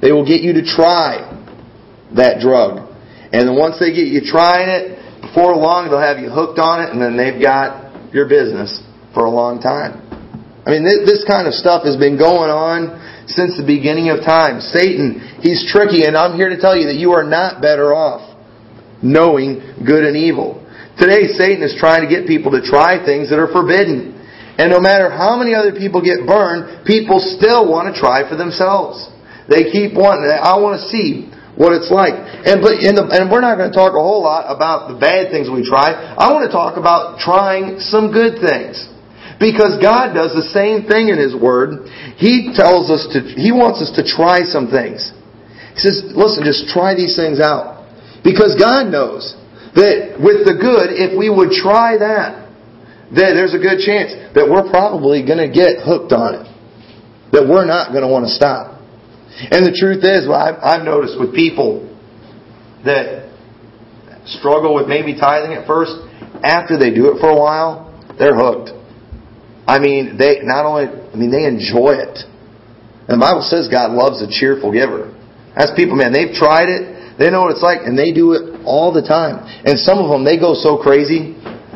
They 0.00 0.10
will 0.10 0.26
get 0.26 0.40
you 0.40 0.54
to 0.54 0.64
try 0.64 1.20
that 2.16 2.40
drug. 2.40 2.85
And 3.36 3.44
then 3.44 3.56
once 3.60 3.76
they 3.76 3.92
get 3.92 4.08
you 4.08 4.24
trying 4.24 4.72
it, 4.72 4.96
before 5.20 5.52
long 5.52 5.92
they'll 5.92 6.00
have 6.00 6.16
you 6.16 6.32
hooked 6.32 6.56
on 6.56 6.80
it, 6.80 6.88
and 6.88 6.96
then 6.96 7.20
they've 7.20 7.36
got 7.36 7.92
your 8.16 8.24
business 8.24 8.72
for 9.12 9.28
a 9.28 9.30
long 9.30 9.60
time. 9.60 10.00
I 10.64 10.72
mean, 10.72 10.88
this 10.88 11.20
kind 11.28 11.44
of 11.44 11.52
stuff 11.52 11.84
has 11.84 12.00
been 12.00 12.16
going 12.16 12.48
on 12.48 12.96
since 13.28 13.60
the 13.60 13.66
beginning 13.68 14.08
of 14.08 14.24
time. 14.24 14.64
Satan, 14.64 15.20
he's 15.44 15.68
tricky, 15.68 16.08
and 16.08 16.16
I'm 16.16 16.32
here 16.32 16.48
to 16.48 16.56
tell 16.56 16.72
you 16.72 16.88
that 16.88 16.96
you 16.96 17.12
are 17.12 17.28
not 17.28 17.60
better 17.60 17.92
off 17.92 18.24
knowing 19.04 19.84
good 19.84 20.08
and 20.08 20.16
evil. 20.16 20.64
Today, 20.96 21.28
Satan 21.36 21.60
is 21.60 21.76
trying 21.76 22.08
to 22.08 22.10
get 22.10 22.24
people 22.24 22.56
to 22.56 22.64
try 22.64 23.04
things 23.04 23.28
that 23.28 23.36
are 23.36 23.52
forbidden. 23.52 24.16
And 24.56 24.72
no 24.72 24.80
matter 24.80 25.12
how 25.12 25.36
many 25.36 25.52
other 25.52 25.76
people 25.76 26.00
get 26.00 26.24
burned, 26.24 26.88
people 26.88 27.20
still 27.20 27.68
want 27.68 27.92
to 27.92 27.94
try 28.00 28.24
for 28.24 28.40
themselves. 28.40 29.04
They 29.44 29.68
keep 29.68 29.92
wanting, 29.92 30.32
I 30.32 30.56
want 30.56 30.80
to 30.80 30.88
see 30.88 31.35
what 31.56 31.72
it's 31.72 31.88
like. 31.88 32.12
And 32.44 32.60
but 32.60 32.78
the, 32.78 33.02
and 33.16 33.32
we're 33.32 33.40
not 33.40 33.56
going 33.56 33.72
to 33.72 33.76
talk 33.76 33.96
a 33.96 34.00
whole 34.00 34.22
lot 34.22 34.46
about 34.52 34.92
the 34.92 34.96
bad 35.00 35.32
things 35.32 35.48
we 35.48 35.64
try. 35.64 35.92
I 35.92 36.32
want 36.32 36.44
to 36.44 36.52
talk 36.52 36.76
about 36.76 37.18
trying 37.18 37.80
some 37.80 38.12
good 38.12 38.38
things. 38.38 38.76
Because 39.36 39.76
God 39.84 40.16
does 40.16 40.32
the 40.32 40.48
same 40.48 40.88
thing 40.88 41.12
in 41.12 41.20
His 41.20 41.36
Word. 41.36 41.88
He 42.16 42.56
tells 42.56 42.88
us 42.88 43.04
to, 43.12 43.20
He 43.36 43.52
wants 43.52 43.84
us 43.84 43.92
to 44.00 44.04
try 44.04 44.44
some 44.48 44.72
things. 44.72 45.12
He 45.76 45.80
says, 45.84 46.08
listen, 46.16 46.40
just 46.40 46.72
try 46.72 46.96
these 46.96 47.16
things 47.16 47.36
out. 47.36 47.84
Because 48.24 48.56
God 48.56 48.88
knows 48.88 49.36
that 49.76 50.16
with 50.16 50.48
the 50.48 50.56
good, 50.56 50.88
if 50.88 51.12
we 51.12 51.28
would 51.28 51.52
try 51.52 52.00
that, 52.00 52.48
that 53.12 53.36
there's 53.36 53.52
a 53.52 53.60
good 53.60 53.84
chance 53.84 54.16
that 54.32 54.48
we're 54.48 54.64
probably 54.72 55.20
going 55.20 55.38
to 55.38 55.52
get 55.52 55.84
hooked 55.84 56.16
on 56.16 56.40
it. 56.40 56.46
That 57.36 57.44
we're 57.44 57.68
not 57.68 57.92
going 57.92 58.02
to 58.02 58.08
want 58.08 58.24
to 58.24 58.32
stop. 58.32 58.75
And 59.36 59.66
the 59.66 59.76
truth 59.76 60.00
is, 60.04 60.28
well, 60.28 60.40
I've, 60.40 60.58
I've 60.62 60.84
noticed 60.84 61.20
with 61.20 61.34
people 61.34 61.84
that 62.84 63.28
struggle 64.24 64.74
with 64.74 64.88
maybe 64.88 65.14
tithing 65.18 65.52
at 65.52 65.66
first, 65.66 65.92
after 66.42 66.78
they 66.78 66.92
do 66.92 67.12
it 67.12 67.20
for 67.20 67.28
a 67.30 67.36
while, 67.36 67.92
they're 68.18 68.36
hooked. 68.36 68.72
I 69.66 69.78
mean, 69.78 70.16
they 70.16 70.40
not 70.42 70.64
only, 70.64 70.86
I 70.86 71.16
mean, 71.16 71.30
they 71.30 71.44
enjoy 71.44 71.98
it. 72.00 72.16
And 73.06 73.18
the 73.18 73.22
Bible 73.22 73.42
says 73.42 73.68
God 73.68 73.92
loves 73.92 74.22
a 74.22 74.28
cheerful 74.30 74.72
giver. 74.72 75.12
That's 75.54 75.72
people, 75.74 75.96
man, 75.96 76.12
they've 76.12 76.34
tried 76.34 76.68
it, 76.68 77.18
they 77.18 77.30
know 77.30 77.48
what 77.48 77.52
it's 77.52 77.62
like, 77.62 77.80
and 77.84 77.96
they 77.98 78.12
do 78.12 78.32
it 78.32 78.60
all 78.64 78.92
the 78.92 79.02
time. 79.02 79.40
And 79.64 79.78
some 79.78 79.98
of 79.98 80.10
them, 80.10 80.24
they 80.24 80.38
go 80.38 80.52
so 80.54 80.76
crazy 80.76 81.32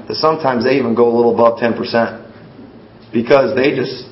that 0.06 0.16
sometimes 0.20 0.64
they 0.64 0.76
even 0.76 0.94
go 0.94 1.08
a 1.08 1.14
little 1.14 1.34
above 1.34 1.58
10%. 1.58 1.76
Because 3.12 3.56
they 3.56 3.74
just, 3.74 4.06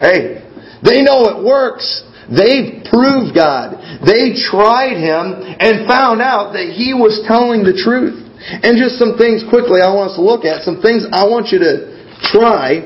hey, 0.00 0.44
they 0.82 1.00
know 1.02 1.30
it 1.30 1.44
works. 1.44 2.04
They 2.28 2.84
proved 2.84 3.32
God. 3.32 3.80
They 4.04 4.36
tried 4.36 5.00
Him 5.00 5.40
and 5.58 5.88
found 5.88 6.20
out 6.20 6.52
that 6.52 6.76
He 6.76 6.92
was 6.92 7.24
telling 7.24 7.64
the 7.64 7.72
truth. 7.72 8.28
And 8.38 8.76
just 8.76 9.00
some 9.00 9.16
things 9.16 9.42
quickly 9.48 9.80
I 9.80 9.90
want 9.90 10.12
us 10.12 10.16
to 10.16 10.24
look 10.24 10.44
at. 10.44 10.62
Some 10.62 10.84
things 10.84 11.08
I 11.10 11.24
want 11.24 11.50
you 11.50 11.58
to 11.64 11.98
try 12.30 12.84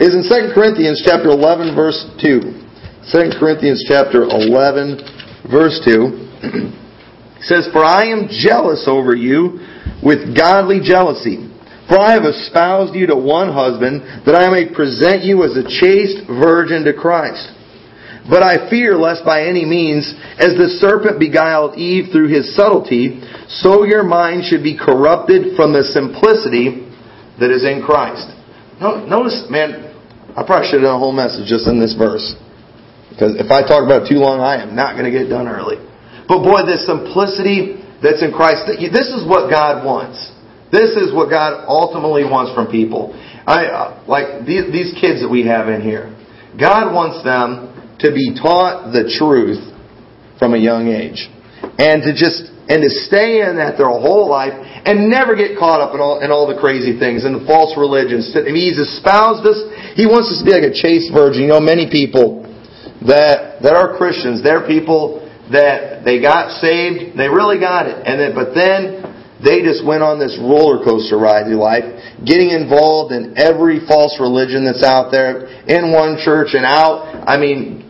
is 0.00 0.16
in 0.16 0.24
2 0.24 0.56
Corinthians 0.56 1.04
chapter 1.04 1.30
11 1.30 1.76
verse 1.76 2.00
2. 2.18 2.62
2 3.12 3.38
Corinthians 3.38 3.84
chapter 3.86 4.24
11 4.24 5.52
verse 5.52 5.78
2 5.84 6.72
says, 7.46 7.68
For 7.72 7.84
I 7.84 8.08
am 8.08 8.28
jealous 8.30 8.88
over 8.88 9.14
you 9.14 9.60
with 10.02 10.34
godly 10.36 10.80
jealousy. 10.82 11.48
For 11.88 11.98
I 11.98 12.12
have 12.12 12.24
espoused 12.24 12.94
you 12.94 13.06
to 13.08 13.16
one 13.16 13.52
husband, 13.52 14.24
that 14.24 14.34
I 14.34 14.48
may 14.48 14.72
present 14.72 15.22
you 15.22 15.42
as 15.44 15.58
a 15.58 15.66
chaste 15.66 16.24
virgin 16.26 16.84
to 16.84 16.94
Christ. 16.94 17.52
But 18.28 18.42
I 18.42 18.70
fear 18.70 18.94
lest 18.94 19.24
by 19.24 19.46
any 19.50 19.64
means, 19.64 20.14
as 20.38 20.54
the 20.54 20.78
serpent 20.78 21.18
beguiled 21.18 21.74
Eve 21.74 22.12
through 22.12 22.28
his 22.28 22.54
subtlety, 22.54 23.18
so 23.48 23.82
your 23.82 24.04
mind 24.04 24.44
should 24.46 24.62
be 24.62 24.78
corrupted 24.78 25.56
from 25.56 25.72
the 25.72 25.82
simplicity 25.82 26.86
that 27.42 27.50
is 27.50 27.66
in 27.66 27.82
Christ. 27.82 28.30
Notice, 28.78 29.50
man, 29.50 29.90
I 30.38 30.46
probably 30.46 30.70
should 30.70 30.86
have 30.86 30.94
done 30.94 30.96
a 30.96 31.02
whole 31.02 31.14
message 31.14 31.50
just 31.50 31.66
in 31.66 31.82
this 31.82 31.98
verse. 31.98 32.34
Because 33.10 33.36
if 33.36 33.50
I 33.50 33.66
talk 33.66 33.82
about 33.84 34.06
it 34.06 34.08
too 34.08 34.22
long, 34.22 34.38
I 34.40 34.62
am 34.62 34.74
not 34.74 34.94
going 34.94 35.04
to 35.04 35.12
get 35.12 35.28
done 35.28 35.50
early. 35.50 35.76
But 36.30 36.46
boy, 36.46 36.62
this 36.64 36.86
simplicity 36.86 37.82
that's 38.00 38.22
in 38.22 38.30
Christ, 38.30 38.70
this 38.70 39.10
is 39.10 39.26
what 39.26 39.50
God 39.50 39.84
wants. 39.84 40.30
This 40.70 40.96
is 40.96 41.12
what 41.12 41.28
God 41.28 41.66
ultimately 41.68 42.24
wants 42.24 42.54
from 42.54 42.70
people. 42.70 43.12
I, 43.44 43.66
uh, 43.66 44.04
like 44.08 44.46
these, 44.46 44.70
these 44.72 44.96
kids 44.96 45.20
that 45.20 45.28
we 45.28 45.44
have 45.44 45.68
in 45.68 45.82
here. 45.82 46.08
God 46.56 46.94
wants 46.94 47.20
them 47.20 47.68
to 48.02 48.12
be 48.12 48.34
taught 48.34 48.92
the 48.92 49.08
truth 49.18 49.62
from 50.38 50.54
a 50.54 50.58
young 50.58 50.88
age. 50.88 51.30
And 51.78 52.02
to 52.02 52.12
just 52.12 52.50
and 52.68 52.82
to 52.82 52.90
stay 53.10 53.42
in 53.42 53.58
that 53.58 53.78
their 53.78 53.90
whole 53.90 54.30
life 54.30 54.54
and 54.54 55.10
never 55.10 55.34
get 55.34 55.58
caught 55.58 55.82
up 55.82 55.94
in 55.94 56.00
all 56.00 56.22
in 56.22 56.30
all 56.30 56.46
the 56.46 56.58
crazy 56.58 56.98
things 56.98 57.24
and 57.24 57.38
the 57.38 57.44
false 57.46 57.74
religions. 57.78 58.30
Mean, 58.34 58.54
he's 58.54 58.78
espoused 58.78 59.46
us. 59.46 59.58
He 59.94 60.06
wants 60.06 60.30
us 60.30 60.42
to 60.42 60.44
be 60.46 60.54
like 60.54 60.66
a 60.66 60.74
chaste 60.74 61.10
virgin. 61.14 61.46
You 61.46 61.54
know, 61.54 61.62
many 61.62 61.90
people 61.90 62.46
that 63.06 63.62
that 63.62 63.74
are 63.74 63.94
Christians, 63.98 64.42
they're 64.42 64.66
people 64.66 65.22
that 65.50 66.06
they 66.06 66.22
got 66.22 66.58
saved, 66.62 67.18
they 67.18 67.28
really 67.28 67.58
got 67.58 67.86
it, 67.86 67.98
and 68.06 68.18
then 68.18 68.34
but 68.34 68.54
then 68.54 69.02
they 69.42 69.58
just 69.62 69.82
went 69.82 70.06
on 70.06 70.22
this 70.22 70.38
roller 70.38 70.82
coaster 70.86 71.18
ride 71.18 71.50
through 71.50 71.58
life, 71.58 71.82
getting 72.22 72.54
involved 72.54 73.10
in 73.10 73.34
every 73.34 73.82
false 73.90 74.14
religion 74.22 74.62
that's 74.62 74.86
out 74.86 75.10
there, 75.10 75.50
in 75.66 75.90
one 75.90 76.14
church 76.22 76.54
and 76.54 76.62
out. 76.62 77.26
I 77.26 77.36
mean, 77.42 77.81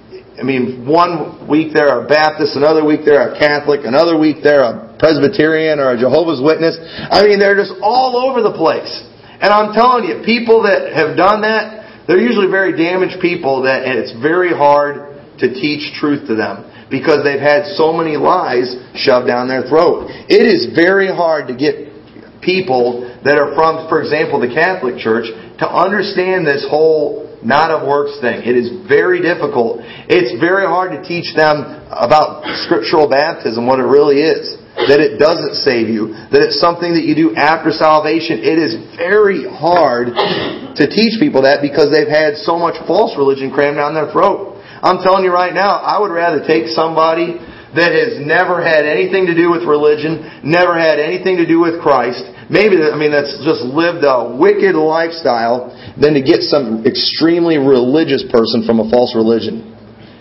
I 0.42 0.44
mean, 0.44 0.82
one 0.82 1.46
week 1.46 1.70
they're 1.70 2.02
a 2.02 2.08
Baptist, 2.11 2.58
another 2.58 2.82
week 2.82 3.06
they're 3.06 3.30
a 3.30 3.38
Catholic, 3.38 3.87
another 3.87 4.18
week 4.18 4.42
they're 4.42 4.66
a 4.66 4.99
Presbyterian 4.99 5.78
or 5.78 5.94
a 5.94 5.99
Jehovah's 5.99 6.42
Witness. 6.42 6.75
I 6.82 7.22
mean, 7.22 7.38
they're 7.38 7.54
just 7.54 7.78
all 7.78 8.18
over 8.18 8.42
the 8.42 8.50
place. 8.50 8.90
And 9.38 9.54
I'm 9.54 9.70
telling 9.70 10.11
you, 10.11 10.26
people 10.26 10.66
that 10.66 10.90
have 10.99 11.14
done 11.14 11.46
that, 11.46 12.11
they're 12.11 12.18
usually 12.18 12.50
very 12.50 12.75
damaged 12.75 13.22
people 13.22 13.62
that, 13.70 13.87
it's 13.87 14.11
very 14.18 14.50
hard 14.50 15.14
to 15.38 15.46
teach 15.46 15.94
truth 15.94 16.26
to 16.26 16.34
them 16.34 16.66
because 16.90 17.22
they've 17.22 17.38
had 17.38 17.78
so 17.78 17.94
many 17.94 18.18
lies 18.18 18.75
shoved 18.99 19.30
down 19.30 19.46
their 19.46 19.62
throat. 19.62 20.11
It 20.26 20.42
is 20.42 20.75
very 20.75 21.06
hard 21.06 21.46
to 21.49 21.54
get 21.54 22.42
people 22.42 23.06
that 23.22 23.38
are 23.38 23.54
from, 23.54 23.87
for 23.87 24.02
example, 24.02 24.42
the 24.42 24.50
Catholic 24.50 24.99
Church 24.99 25.30
to 25.62 25.66
understand 25.70 26.42
this 26.42 26.66
whole 26.66 27.30
not 27.44 27.70
of 27.70 27.87
works 27.87 28.18
thing. 28.22 28.46
It 28.46 28.54
is 28.54 28.87
very 28.87 29.20
difficult. 29.20 29.82
It's 30.06 30.38
very 30.38 30.66
hard 30.66 30.94
to 30.94 31.00
teach 31.02 31.34
them 31.34 31.82
about 31.90 32.46
scriptural 32.66 33.11
baptism, 33.11 33.66
what 33.66 33.78
it 33.78 33.87
really 33.87 34.22
is. 34.22 34.58
That 34.72 35.04
it 35.04 35.20
doesn't 35.20 35.61
save 35.61 35.92
you. 35.92 36.16
That 36.32 36.40
it's 36.40 36.56
something 36.56 36.96
that 36.96 37.04
you 37.04 37.12
do 37.12 37.37
after 37.37 37.68
salvation. 37.70 38.40
It 38.40 38.56
is 38.56 38.72
very 38.96 39.44
hard 39.44 40.16
to 40.16 40.84
teach 40.88 41.20
people 41.20 41.44
that 41.44 41.61
because 41.61 41.92
they've 41.92 42.08
had 42.08 42.40
so 42.40 42.56
much 42.56 42.80
false 42.88 43.12
religion 43.20 43.52
crammed 43.52 43.76
down 43.76 43.92
their 43.92 44.08
throat. 44.08 44.56
I'm 44.80 45.04
telling 45.04 45.28
you 45.28 45.30
right 45.30 45.52
now, 45.52 45.76
I 45.76 46.00
would 46.00 46.11
rather 46.11 46.40
take 46.40 46.73
somebody 46.73 47.36
that 47.76 47.93
has 47.93 48.21
never 48.21 48.60
had 48.60 48.84
anything 48.84 49.28
to 49.28 49.36
do 49.36 49.49
with 49.49 49.64
religion, 49.64 50.40
never 50.45 50.76
had 50.76 51.00
anything 51.00 51.36
to 51.40 51.47
do 51.47 51.60
with 51.60 51.80
Christ, 51.80 52.25
maybe, 52.52 52.76
I 52.76 52.95
mean, 52.95 53.10
that's 53.10 53.32
just 53.41 53.65
lived 53.65 54.04
a 54.04 54.36
wicked 54.36 54.76
lifestyle 54.76 55.73
than 55.97 56.12
to 56.15 56.23
get 56.23 56.45
some 56.45 56.84
extremely 56.84 57.56
religious 57.56 58.23
person 58.28 58.69
from 58.69 58.78
a 58.78 58.86
false 58.93 59.17
religion. 59.17 59.73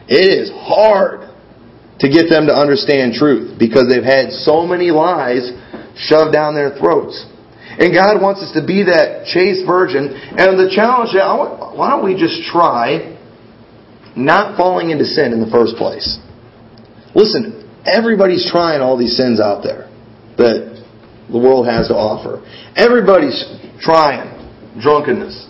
It 0.08 0.32
is 0.32 0.50
hard 0.50 1.28
to 2.00 2.08
get 2.10 2.32
them 2.32 2.48
to 2.48 2.56
understand 2.56 3.13
truth 3.13 3.60
because 3.60 3.91
they've 3.91 4.04
had 4.04 4.32
so 4.32 4.65
many 4.65 4.89
lies 4.89 5.52
shoved 5.96 6.34
down 6.34 6.56
their 6.56 6.72
throats. 6.80 7.28
And 7.78 7.94
God 7.94 8.20
wants 8.22 8.41
us 8.41 8.52
to 8.54 8.65
be 8.65 8.84
that 8.84 9.28
chaste 9.28 9.63
virgin. 9.67 10.12
And 10.12 10.60
the 10.60 10.72
challenge, 10.74 11.13
why 11.15 11.89
don't 11.91 12.04
we 12.04 12.15
just 12.15 12.44
try 12.50 13.15
not 14.15 14.58
falling 14.58 14.89
into 14.89 15.06
sin 15.06 15.32
in 15.32 15.39
the 15.39 15.52
first 15.52 15.76
place? 15.78 16.20
Listen, 17.15 17.70
everybody's 17.86 18.50
trying 18.50 18.82
all 18.82 18.98
these 18.98 19.15
sins 19.15 19.39
out 19.39 19.63
there 19.63 19.88
that 20.38 20.81
the 21.32 21.39
world 21.39 21.65
has 21.65 21.88
to 21.88 21.96
offer. 21.96 22.44
Everybody's 22.76 23.39
trying 23.80 24.30
drunkenness. 24.80 25.48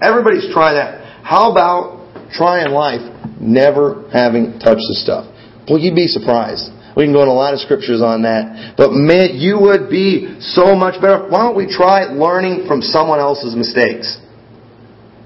Everybody's 0.00 0.52
trying 0.52 0.76
that. 0.76 1.24
How 1.24 1.50
about 1.50 2.28
trying 2.32 2.70
life 2.70 3.02
never 3.40 4.08
having 4.12 4.60
touched 4.60 4.84
the 4.88 4.96
stuff? 5.00 5.26
Well, 5.68 5.78
you'd 5.80 5.96
be 5.96 6.06
surprised. 6.06 6.68
We 6.96 7.04
can 7.04 7.12
go 7.12 7.26
into 7.26 7.32
a 7.32 7.34
lot 7.34 7.54
of 7.54 7.60
scriptures 7.60 7.98
on 7.98 8.22
that. 8.22 8.76
But 8.76 8.92
man, 8.92 9.34
you 9.34 9.58
would 9.58 9.90
be 9.90 10.38
so 10.38 10.76
much 10.76 11.00
better. 11.02 11.26
Why 11.26 11.42
don't 11.42 11.56
we 11.56 11.66
try 11.66 12.06
learning 12.06 12.68
from 12.68 12.82
someone 12.82 13.18
else's 13.18 13.56
mistakes? 13.56 14.20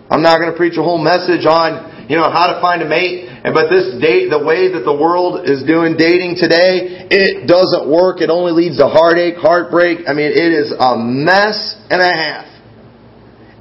I'm 0.08 0.22
not 0.22 0.40
going 0.40 0.50
to 0.50 0.56
preach 0.56 0.80
a 0.80 0.82
whole 0.82 1.02
message 1.02 1.44
on, 1.44 2.08
you 2.08 2.16
know, 2.16 2.32
how 2.32 2.48
to 2.48 2.60
find 2.64 2.80
a 2.80 2.88
mate. 2.88 3.27
And 3.44 3.54
but 3.54 3.70
this 3.70 3.94
date, 4.02 4.30
the 4.30 4.42
way 4.42 4.72
that 4.74 4.82
the 4.82 4.94
world 4.94 5.46
is 5.46 5.62
doing 5.62 5.94
dating 5.94 6.36
today, 6.36 7.06
it 7.06 7.46
doesn't 7.46 7.86
work. 7.86 8.20
It 8.20 8.30
only 8.30 8.50
leads 8.50 8.78
to 8.78 8.90
heartache, 8.90 9.38
heartbreak. 9.38 10.10
I 10.10 10.12
mean, 10.12 10.34
it 10.34 10.50
is 10.50 10.74
a 10.74 10.98
mess 10.98 11.78
and 11.90 12.02
a 12.02 12.10
half. 12.10 12.50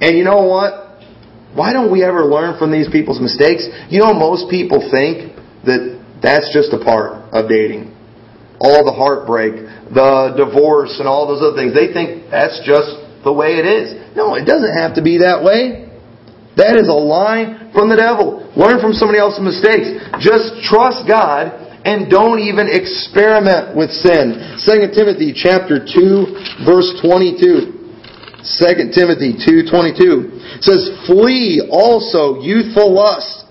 And 0.00 0.18
you 0.18 0.24
know 0.24 0.42
what? 0.46 1.02
Why 1.54 1.72
don't 1.72 1.90
we 1.90 2.04
ever 2.04 2.26
learn 2.26 2.58
from 2.58 2.70
these 2.70 2.90
people's 2.90 3.20
mistakes? 3.20 3.66
You 3.88 4.02
know, 4.02 4.12
most 4.14 4.50
people 4.50 4.82
think 4.90 5.34
that 5.64 5.98
that's 6.22 6.50
just 6.52 6.74
a 6.74 6.82
part 6.82 7.30
of 7.32 7.48
dating. 7.48 7.94
All 8.60 8.84
the 8.84 8.92
heartbreak, 8.92 9.62
the 9.94 10.34
divorce, 10.34 10.98
and 10.98 11.06
all 11.06 11.26
those 11.26 11.40
other 11.40 11.56
things. 11.56 11.72
They 11.74 11.94
think 11.94 12.30
that's 12.30 12.58
just 12.66 12.98
the 13.22 13.32
way 13.32 13.58
it 13.58 13.66
is. 13.66 14.16
No, 14.16 14.34
it 14.34 14.44
doesn't 14.44 14.74
have 14.74 14.94
to 14.98 15.02
be 15.02 15.18
that 15.22 15.42
way. 15.42 15.87
That 16.58 16.74
is 16.74 16.90
a 16.90 16.98
lie 16.98 17.70
from 17.70 17.86
the 17.86 17.94
devil. 17.94 18.42
Learn 18.58 18.82
from 18.82 18.90
somebody 18.90 19.22
else's 19.22 19.38
mistakes. 19.38 19.94
Just 20.18 20.58
trust 20.66 21.06
God 21.06 21.54
and 21.86 22.10
don't 22.10 22.42
even 22.42 22.66
experiment 22.66 23.78
with 23.78 23.94
sin. 23.94 24.58
2 24.66 24.90
Timothy 24.90 25.30
chapter 25.30 25.78
2 25.78 26.66
verse 26.66 26.90
22. 26.98 27.78
2 28.42 28.90
Timothy 28.90 29.34
2:22 29.38 30.62
says 30.62 30.90
flee 31.06 31.62
also 31.70 32.40
youthful 32.42 32.90
lust 32.90 33.46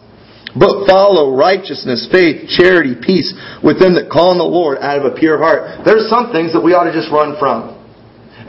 but 0.56 0.88
follow 0.88 1.36
righteousness, 1.36 2.08
faith, 2.12 2.50
charity, 2.50 2.96
peace 2.96 3.30
with 3.62 3.80
them 3.80 3.94
that 3.94 4.10
call 4.10 4.32
on 4.32 4.40
the 4.40 4.48
Lord 4.48 4.80
out 4.80 4.98
of 4.98 5.06
a 5.06 5.14
pure 5.16 5.38
heart. 5.38 5.86
There's 5.86 6.10
some 6.10 6.32
things 6.32 6.52
that 6.54 6.62
we 6.62 6.74
ought 6.74 6.90
to 6.90 6.96
just 6.96 7.12
run 7.12 7.38
from. 7.38 7.78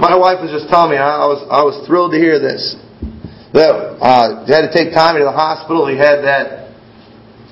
My 0.00 0.16
wife 0.16 0.40
was 0.40 0.50
just 0.50 0.70
telling 0.70 0.92
me, 0.92 0.96
I 0.96 1.26
was, 1.26 1.44
I 1.50 1.60
was 1.60 1.84
thrilled 1.86 2.12
to 2.12 2.18
hear 2.18 2.38
this 2.38 2.78
that 3.52 3.72
uh, 4.00 4.44
had 4.44 4.68
to 4.68 4.72
take 4.72 4.92
Tommy 4.92 5.20
to 5.20 5.28
the 5.28 5.34
hospital. 5.34 5.88
He 5.88 5.96
had 5.96 6.20
that 6.24 6.74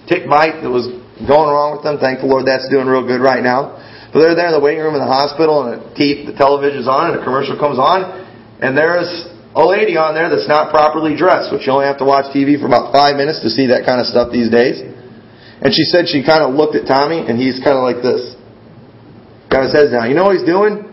tick 0.09 0.29
bite 0.29 0.61
that 0.61 0.69
was 0.69 0.87
going 1.25 1.49
wrong 1.49 1.81
with 1.81 1.85
him. 1.89 1.97
Thank 1.97 2.21
the 2.21 2.29
Lord 2.29 2.45
that's 2.45 2.69
doing 2.69 2.85
real 2.85 3.07
good 3.07 3.21
right 3.21 3.41
now. 3.41 3.81
But 4.13 4.21
they're 4.21 4.37
there 4.37 4.53
in 4.53 4.57
the 4.57 4.63
waiting 4.63 4.85
room 4.85 4.95
in 4.97 5.03
the 5.03 5.09
hospital, 5.09 5.65
and 5.67 5.83
the, 5.97 6.33
the 6.33 6.37
television's 6.37 6.89
on, 6.89 7.13
and 7.13 7.21
a 7.21 7.25
commercial 7.25 7.57
comes 7.57 7.81
on, 7.81 8.05
and 8.61 8.77
there's 8.77 9.09
a 9.57 9.65
lady 9.65 9.97
on 9.97 10.13
there 10.13 10.29
that's 10.29 10.49
not 10.49 10.69
properly 10.69 11.17
dressed, 11.17 11.49
which 11.53 11.65
you 11.65 11.73
only 11.73 11.89
have 11.89 11.97
to 12.01 12.09
watch 12.09 12.29
TV 12.33 12.61
for 12.61 12.69
about 12.69 12.93
five 12.93 13.17
minutes 13.17 13.41
to 13.41 13.49
see 13.49 13.73
that 13.73 13.89
kind 13.89 14.01
of 14.01 14.07
stuff 14.09 14.29
these 14.29 14.53
days. 14.53 14.85
And 15.65 15.73
she 15.73 15.89
said 15.89 16.13
she 16.13 16.21
kind 16.21 16.45
of 16.45 16.53
looked 16.53 16.77
at 16.77 16.85
Tommy, 16.85 17.25
and 17.25 17.41
he's 17.41 17.57
kind 17.65 17.73
of 17.73 17.85
like 17.85 18.05
this. 18.05 18.37
Got 19.49 19.69
his 19.69 19.73
head 19.73 19.89
down. 19.89 20.13
You 20.13 20.17
know 20.17 20.29
what 20.29 20.37
he's 20.37 20.49
doing? 20.49 20.85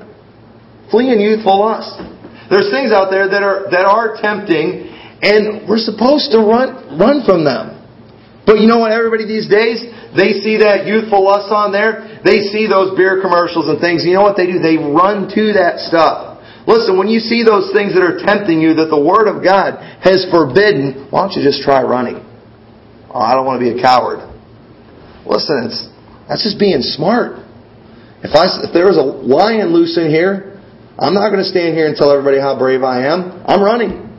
Fleeing 0.88 1.20
youthful 1.20 1.60
lust. 1.60 2.00
There's 2.48 2.72
things 2.72 2.94
out 2.96 3.12
there 3.12 3.28
that 3.28 3.44
are 3.44 3.66
that 3.72 3.84
are 3.84 4.16
tempting, 4.22 4.93
and 5.24 5.64
we're 5.64 5.80
supposed 5.80 6.36
to 6.36 6.44
run, 6.44 7.00
run 7.00 7.24
from 7.24 7.48
them. 7.48 7.80
But 8.44 8.60
you 8.60 8.68
know 8.68 8.84
what, 8.84 8.92
everybody 8.92 9.24
these 9.24 9.48
days, 9.48 9.80
they 10.12 10.44
see 10.44 10.60
that 10.60 10.84
youthful 10.84 11.24
lust 11.24 11.48
on 11.48 11.72
there. 11.72 12.20
They 12.28 12.44
see 12.52 12.68
those 12.68 12.92
beer 13.00 13.24
commercials 13.24 13.72
and 13.72 13.80
things. 13.80 14.04
You 14.04 14.20
know 14.20 14.22
what 14.28 14.36
they 14.36 14.52
do? 14.52 14.60
They 14.60 14.76
run 14.76 15.32
to 15.32 15.56
that 15.56 15.80
stuff. 15.80 16.44
Listen, 16.68 17.00
when 17.00 17.08
you 17.08 17.24
see 17.24 17.44
those 17.44 17.72
things 17.72 17.96
that 17.96 18.04
are 18.04 18.20
tempting 18.20 18.60
you 18.60 18.76
that 18.84 18.92
the 18.92 19.00
Word 19.00 19.32
of 19.32 19.40
God 19.40 19.80
has 20.04 20.28
forbidden, 20.28 21.08
why 21.08 21.24
don't 21.24 21.36
you 21.40 21.44
just 21.44 21.64
try 21.64 21.84
running? 21.84 22.20
Oh, 23.08 23.24
I 23.24 23.32
don't 23.32 23.48
want 23.48 23.64
to 23.64 23.64
be 23.64 23.72
a 23.72 23.80
coward. 23.80 24.28
Listen, 25.24 25.72
it's, 25.72 25.88
that's 26.28 26.44
just 26.44 26.60
being 26.60 26.84
smart. 26.84 27.40
If 28.24 28.36
I, 28.36 28.68
if 28.68 28.72
there 28.76 28.88
was 28.88 29.00
a 29.00 29.08
lion 29.08 29.72
loose 29.72 29.96
in 29.96 30.12
here, 30.12 30.60
I'm 31.00 31.16
not 31.16 31.32
going 31.32 31.44
to 31.44 31.48
stand 31.48 31.76
here 31.76 31.88
and 31.88 31.96
tell 31.96 32.12
everybody 32.12 32.40
how 32.40 32.60
brave 32.60 32.84
I 32.84 33.08
am. 33.08 33.44
I'm 33.48 33.64
running. 33.64 34.13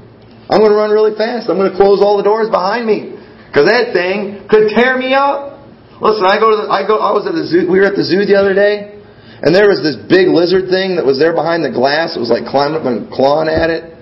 I'm 0.50 0.60
going 0.60 0.72
to 0.72 0.76
run 0.76 0.92
really 0.92 1.16
fast. 1.16 1.48
I'm 1.48 1.56
going 1.56 1.72
to 1.72 1.76
close 1.76 2.04
all 2.04 2.20
the 2.20 2.26
doors 2.26 2.52
behind 2.52 2.84
me. 2.84 3.16
Because 3.48 3.70
that 3.70 3.94
thing 3.94 4.44
could 4.50 4.74
tear 4.74 4.98
me 4.98 5.14
up. 5.14 5.54
Listen, 6.02 6.26
I 6.26 6.42
go 6.42 6.50
to 6.52 6.58
the, 6.58 6.66
I 6.68 6.82
go, 6.82 6.98
I 6.98 7.14
was 7.14 7.24
at 7.24 7.38
the 7.38 7.46
zoo, 7.46 7.70
we 7.70 7.78
were 7.78 7.86
at 7.86 7.94
the 7.94 8.02
zoo 8.02 8.26
the 8.26 8.34
other 8.34 8.50
day, 8.50 8.98
and 9.40 9.54
there 9.54 9.70
was 9.70 9.78
this 9.78 9.94
big 9.94 10.26
lizard 10.26 10.66
thing 10.66 10.98
that 10.98 11.06
was 11.06 11.22
there 11.22 11.30
behind 11.30 11.62
the 11.62 11.70
glass. 11.70 12.18
It 12.18 12.20
was 12.20 12.34
like 12.34 12.50
climbing 12.50 12.82
up 12.82 12.84
and 12.84 13.06
clawing 13.14 13.46
at 13.46 13.70
it. 13.70 13.94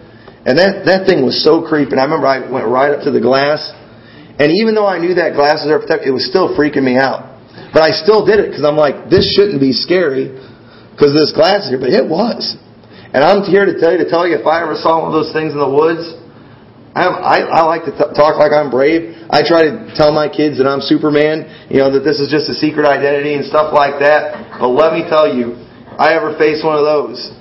And 0.49 0.57
that, 0.59 0.89
that 0.89 1.05
thing 1.05 1.21
was 1.23 1.39
so 1.39 1.63
creepy. 1.63 1.95
And 1.95 2.01
I 2.01 2.09
remember 2.09 2.27
I 2.27 2.43
went 2.49 2.65
right 2.67 2.91
up 2.91 3.05
to 3.05 3.13
the 3.13 3.21
glass, 3.21 3.61
and 4.41 4.51
even 4.51 4.73
though 4.73 4.89
I 4.89 4.99
knew 4.99 5.15
that 5.21 5.37
glass 5.37 5.63
was 5.63 5.69
there 5.69 5.79
protected, 5.79 6.09
it 6.11 6.17
was 6.17 6.25
still 6.25 6.57
freaking 6.57 6.83
me 6.83 6.97
out. 6.97 7.37
But 7.77 7.85
I 7.85 7.93
still 7.93 8.25
did 8.25 8.41
it 8.41 8.49
because 8.49 8.65
I'm 8.65 8.81
like, 8.81 9.13
this 9.13 9.29
shouldn't 9.37 9.61
be 9.61 9.77
scary 9.77 10.33
because 10.97 11.13
this 11.13 11.31
glass 11.37 11.69
is 11.69 11.77
here, 11.77 11.81
but 11.81 11.93
it 11.93 12.09
was. 12.09 12.57
And 13.13 13.21
I'm 13.21 13.45
here 13.45 13.69
to 13.69 13.77
tell 13.77 13.93
you, 13.93 14.01
to 14.01 14.09
tell 14.09 14.25
you 14.25 14.41
if 14.41 14.49
I 14.49 14.65
ever 14.65 14.81
saw 14.81 15.05
one 15.05 15.13
of 15.13 15.17
those 15.17 15.37
things 15.37 15.53
in 15.53 15.61
the 15.61 15.69
woods, 15.69 16.17
I, 16.95 17.09
I, 17.09 17.37
I 17.41 17.61
like 17.65 17.85
to 17.89 17.93
talk 18.13 18.37
like 18.37 18.53
I'm 18.53 18.69
brave. 18.69 19.17
I 19.31 19.41
try 19.41 19.65
to 19.65 19.95
tell 19.97 20.13
my 20.13 20.29
kids 20.29 20.59
that 20.61 20.69
I'm 20.69 20.85
Superman, 20.85 21.49
you 21.73 21.81
know, 21.81 21.89
that 21.93 22.05
this 22.05 22.21
is 22.21 22.29
just 22.29 22.53
a 22.53 22.55
secret 22.55 22.85
identity 22.85 23.33
and 23.33 23.45
stuff 23.49 23.73
like 23.73 23.97
that. 24.01 24.61
But 24.61 24.77
let 24.77 24.93
me 24.93 25.09
tell 25.09 25.25
you, 25.25 25.57
I 25.97 26.13
ever 26.13 26.37
face 26.37 26.61
one 26.61 26.77
of 26.77 26.85
those, 26.85 27.33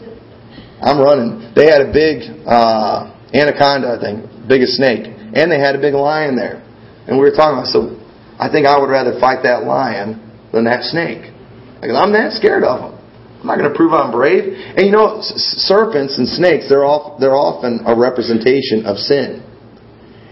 I'm 0.80 1.04
running. 1.04 1.52
They 1.52 1.68
had 1.68 1.84
a 1.84 1.92
big 1.92 2.32
uh, 2.48 3.12
anaconda, 3.36 3.92
I 3.92 4.00
think, 4.00 4.48
biggest 4.48 4.80
snake, 4.80 5.04
and 5.08 5.52
they 5.52 5.60
had 5.60 5.76
a 5.76 5.82
big 5.84 5.94
lion 5.94 6.36
there. 6.36 6.64
And 7.08 7.20
we 7.20 7.28
were 7.28 7.36
talking 7.36 7.60
about, 7.60 7.68
so 7.68 8.00
I 8.40 8.48
think 8.48 8.66
I 8.66 8.80
would 8.80 8.90
rather 8.90 9.20
fight 9.20 9.44
that 9.44 9.68
lion 9.68 10.16
than 10.54 10.64
that 10.64 10.84
snake. 10.88 11.28
Because 11.76 11.98
I'm 12.00 12.14
that 12.14 12.32
scared 12.34 12.64
of 12.64 12.80
them. 12.80 13.01
I'm 13.41 13.47
not 13.49 13.58
going 13.58 13.73
to 13.73 13.75
prove 13.75 13.91
I'm 13.91 14.13
brave. 14.13 14.54
And 14.77 14.86
you 14.86 14.93
know, 14.93 15.17
serpents 15.65 16.21
and 16.21 16.30
snakes, 16.30 16.69
they're, 16.69 16.86
they're 17.17 17.34
often 17.34 17.82
a 17.89 17.97
representation 17.97 18.86
of 18.86 19.01
sin. 19.01 19.41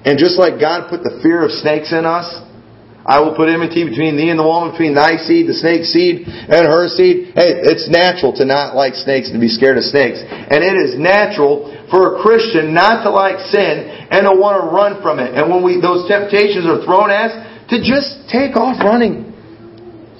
And 0.05 0.21
just 0.21 0.37
like 0.37 0.61
God 0.61 0.93
put 0.93 1.01
the 1.01 1.17
fear 1.25 1.41
of 1.41 1.49
snakes 1.49 1.89
in 1.89 2.05
us, 2.05 2.29
I 3.09 3.25
will 3.25 3.33
put 3.33 3.49
enmity 3.49 3.89
between 3.89 4.13
thee 4.13 4.29
and 4.29 4.37
the 4.37 4.45
woman, 4.45 4.69
between 4.69 4.93
thy 4.93 5.17
seed, 5.17 5.49
the 5.49 5.57
snake's 5.57 5.89
seed, 5.89 6.29
and 6.29 6.61
her 6.69 6.85
seed. 6.93 7.33
Hey, 7.33 7.57
it's 7.65 7.89
natural 7.89 8.37
to 8.37 8.45
not 8.45 8.77
like 8.77 8.93
snakes 8.93 9.33
and 9.33 9.41
to 9.41 9.41
be 9.41 9.49
scared 9.49 9.81
of 9.81 9.89
snakes. 9.89 10.21
And 10.21 10.61
it 10.61 10.77
is 10.77 10.93
natural 10.93 11.73
for 11.89 12.13
a 12.13 12.21
Christian 12.21 12.69
not 12.77 13.01
to 13.01 13.09
like 13.09 13.41
sin 13.49 13.89
and 14.13 14.29
to 14.29 14.33
want 14.37 14.61
to 14.61 14.69
run 14.69 15.01
from 15.01 15.17
it. 15.17 15.33
And 15.33 15.49
when 15.49 15.65
we, 15.65 15.81
those 15.81 16.05
temptations 16.05 16.69
are 16.69 16.85
thrown 16.85 17.09
at 17.09 17.33
us, 17.33 17.35
to 17.73 17.81
just 17.81 18.29
take 18.29 18.53
off 18.53 18.77
running. 18.77 19.29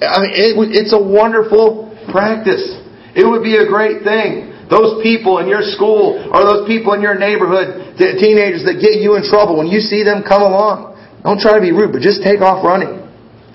I 0.02 0.16
mean, 0.22 0.34
it, 0.34 0.54
it's 0.74 0.94
a 0.96 1.02
wonderful 1.02 1.94
practice. 2.10 2.79
It 3.14 3.26
would 3.26 3.42
be 3.42 3.58
a 3.58 3.66
great 3.66 4.02
thing. 4.06 4.54
Those 4.70 5.02
people 5.02 5.42
in 5.42 5.50
your 5.50 5.66
school 5.66 6.14
or 6.30 6.46
those 6.46 6.62
people 6.70 6.94
in 6.94 7.02
your 7.02 7.18
neighborhood, 7.18 7.98
teenagers 7.98 8.62
that 8.70 8.78
get 8.78 9.02
you 9.02 9.18
in 9.18 9.26
trouble, 9.26 9.58
when 9.58 9.66
you 9.66 9.82
see 9.82 10.06
them 10.06 10.22
come 10.22 10.46
along, 10.46 10.94
don't 11.26 11.42
try 11.42 11.58
to 11.58 11.64
be 11.64 11.74
rude, 11.74 11.90
but 11.90 12.00
just 12.00 12.22
take 12.22 12.38
off 12.38 12.62
running. 12.62 13.02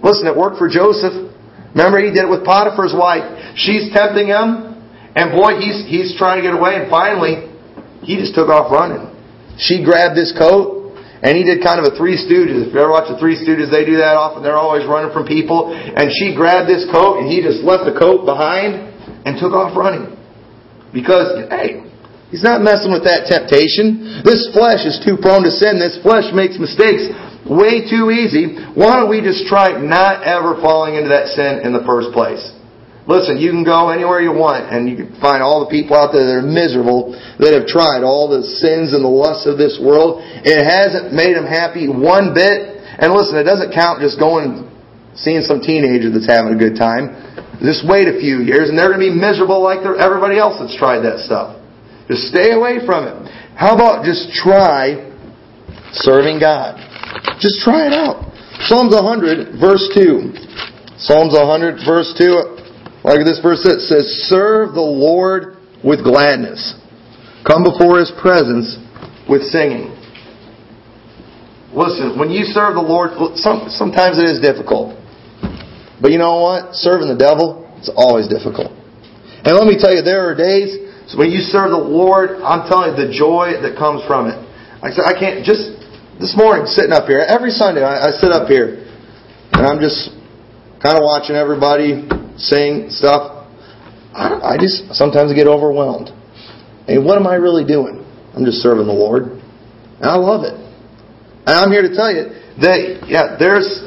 Listen, 0.03 0.27
it 0.27 0.35
worked 0.35 0.59
for 0.59 0.67
Joseph. 0.67 1.31
Remember, 1.71 2.03
he 2.03 2.11
did 2.11 2.27
it 2.27 2.31
with 2.31 2.43
Potiphar's 2.43 2.93
wife. 2.93 3.23
She's 3.55 3.91
tempting 3.95 4.27
him, 4.27 4.75
and 5.15 5.31
boy, 5.31 5.59
he's, 5.59 5.87
he's 5.87 6.11
trying 6.19 6.43
to 6.43 6.45
get 6.45 6.53
away, 6.53 6.75
and 6.75 6.91
finally, 6.91 7.47
he 8.03 8.19
just 8.19 8.35
took 8.35 8.51
off 8.51 8.67
running. 8.71 9.07
She 9.57 9.83
grabbed 9.83 10.19
his 10.19 10.35
coat, 10.35 10.99
and 11.23 11.33
he 11.33 11.47
did 11.47 11.63
kind 11.63 11.79
of 11.79 11.87
a 11.89 11.95
Three 11.95 12.19
Stooges. 12.19 12.67
If 12.67 12.75
you 12.75 12.79
ever 12.79 12.91
watch 12.91 13.07
the 13.07 13.17
Three 13.17 13.39
Stooges, 13.39 13.71
they 13.71 13.87
do 13.87 13.97
that 14.03 14.19
often. 14.19 14.43
They're 14.43 14.59
always 14.59 14.85
running 14.85 15.15
from 15.15 15.25
people. 15.25 15.71
And 15.73 16.11
she 16.11 16.35
grabbed 16.35 16.67
this 16.67 16.85
coat, 16.91 17.23
and 17.23 17.25
he 17.25 17.41
just 17.41 17.63
left 17.63 17.87
the 17.87 17.95
coat 17.97 18.27
behind 18.27 18.94
and 19.25 19.38
took 19.41 19.51
off 19.51 19.75
running. 19.75 20.13
Because, 20.93 21.49
hey, 21.49 21.83
he's 22.31 22.45
not 22.45 22.61
messing 22.61 22.93
with 22.93 23.03
that 23.03 23.27
temptation. 23.27 24.21
This 24.23 24.47
flesh 24.53 24.85
is 24.85 25.01
too 25.01 25.17
prone 25.17 25.43
to 25.43 25.51
sin. 25.51 25.81
This 25.81 25.99
flesh 25.99 26.31
makes 26.31 26.55
mistakes 26.61 27.09
way 27.43 27.83
too 27.85 28.13
easy. 28.13 28.55
Why 28.73 29.01
don't 29.01 29.09
we 29.09 29.19
just 29.19 29.49
try 29.49 29.75
not 29.75 30.23
ever 30.23 30.55
falling 30.61 30.95
into 30.95 31.09
that 31.09 31.33
sin 31.33 31.65
in 31.65 31.73
the 31.73 31.83
first 31.83 32.13
place? 32.13 32.41
Listen, 33.05 33.38
you 33.38 33.53
can 33.53 33.61
go 33.61 33.93
anywhere 33.93 34.17
you 34.17 34.33
want 34.33 34.73
and 34.73 34.89
you 34.89 34.97
can 34.97 35.13
find 35.21 35.45
all 35.45 35.61
the 35.61 35.69
people 35.69 35.93
out 35.93 36.09
there 36.09 36.25
that 36.25 36.41
are 36.41 36.45
miserable 36.45 37.13
that 37.38 37.53
have 37.53 37.69
tried 37.69 38.01
all 38.01 38.25
the 38.25 38.41
sins 38.41 38.97
and 38.97 39.05
the 39.05 39.11
lusts 39.11 39.45
of 39.45 39.61
this 39.61 39.77
world. 39.77 40.25
It 40.41 40.57
hasn't 40.57 41.13
made 41.13 41.38
them 41.38 41.45
happy 41.45 41.85
one 41.85 42.33
bit. 42.33 42.81
And 42.97 43.13
listen, 43.13 43.38
it 43.38 43.45
doesn't 43.45 43.77
count 43.77 44.01
just 44.01 44.17
going 44.17 44.65
seeing 45.15 45.41
some 45.41 45.62
teenager 45.62 46.12
that's 46.12 46.28
having 46.28 46.54
a 46.54 46.60
good 46.60 46.75
time. 46.75 47.15
Just 47.63 47.88
wait 47.88 48.08
a 48.08 48.19
few 48.19 48.43
years 48.43 48.67
and 48.69 48.78
they're 48.78 48.91
going 48.91 48.99
to 48.99 49.08
be 49.10 49.15
miserable 49.15 49.63
like 49.63 49.80
everybody 49.84 50.38
else 50.38 50.60
that's 50.60 50.75
tried 50.75 51.01
that 51.08 51.23
stuff. 51.23 51.60
Just 52.08 52.28
stay 52.30 52.51
away 52.51 52.84
from 52.86 53.08
it. 53.08 53.15
How 53.56 53.73
about 53.73 54.04
just 54.04 54.30
try 54.36 54.99
serving 55.95 56.39
God? 56.39 56.78
Just 57.39 57.63
try 57.63 57.88
it 57.88 57.95
out. 57.95 58.28
Psalms 58.67 58.93
100, 58.93 59.60
verse 59.60 59.88
2. 59.95 60.99
Psalms 60.99 61.34
100, 61.34 61.82
verse 61.88 62.13
2. 62.17 63.04
Like 63.04 63.25
this 63.25 63.39
verse 63.41 63.63
it 63.65 63.80
says, 63.82 64.06
Serve 64.28 64.73
the 64.73 64.82
Lord 64.82 65.58
with 65.84 66.04
gladness. 66.04 66.75
Come 67.45 67.63
before 67.63 67.99
His 67.99 68.12
presence 68.19 68.78
with 69.30 69.43
singing. 69.43 69.93
Listen, 71.75 72.17
when 72.17 72.32
you 72.32 72.45
serve 72.45 72.75
the 72.75 72.82
Lord, 72.82 73.12
sometimes 73.36 74.17
it 74.17 74.25
is 74.25 74.39
difficult. 74.39 74.95
But 76.01 76.12
you 76.12 76.17
know 76.17 76.41
what? 76.41 76.75
Serving 76.75 77.08
the 77.08 77.17
devil, 77.17 77.63
it's 77.77 77.91
always 77.95 78.27
difficult. 78.27 78.71
And 79.45 79.53
let 79.55 79.67
me 79.67 79.77
tell 79.77 79.93
you, 79.93 80.01
there 80.01 80.27
are 80.29 80.36
days 80.36 80.86
when 81.13 81.29
you 81.29 81.45
serve 81.45 81.69
the 81.69 81.77
Lord, 81.77 82.41
I'm 82.41 82.65
telling 82.65 82.97
you 82.97 83.08
the 83.08 83.13
joy 83.13 83.62
that 83.62 83.77
comes 83.77 84.01
from 84.10 84.25
it. 84.25 84.41
I 84.81 84.89
said, 84.89 85.05
I 85.05 85.13
can't 85.13 85.45
just 85.45 85.77
this 86.17 86.34
morning 86.34 86.65
sitting 86.65 86.91
up 86.91 87.05
here. 87.05 87.21
Every 87.21 87.53
Sunday 87.53 87.86
I, 87.86 88.10
I 88.10 88.12
sit 88.17 88.34
up 88.34 88.49
here 88.49 88.81
and 89.53 89.62
I'm 89.62 89.77
just 89.77 90.10
kind 90.81 90.97
of 90.97 91.05
watching 91.05 91.38
everybody 91.38 92.10
sing 92.41 92.89
stuff. 92.89 93.45
I, 94.17 94.55
I 94.55 94.58
just 94.58 94.97
sometimes 94.97 95.31
get 95.38 95.45
overwhelmed. 95.45 96.10
And 96.89 97.05
what 97.05 97.21
am 97.21 97.27
I 97.27 97.36
really 97.36 97.65
doing? 97.65 98.01
I'm 98.34 98.43
just 98.43 98.65
serving 98.65 98.88
the 98.88 98.97
Lord. 98.97 99.38
And 100.01 100.10
I 100.10 100.17
love 100.17 100.43
it. 100.43 100.58
And 101.45 101.53
I'm 101.53 101.69
here 101.69 101.86
to 101.86 101.93
tell 101.93 102.10
you 102.10 102.34
that 102.65 103.05
yeah, 103.05 103.38
there's 103.38 103.86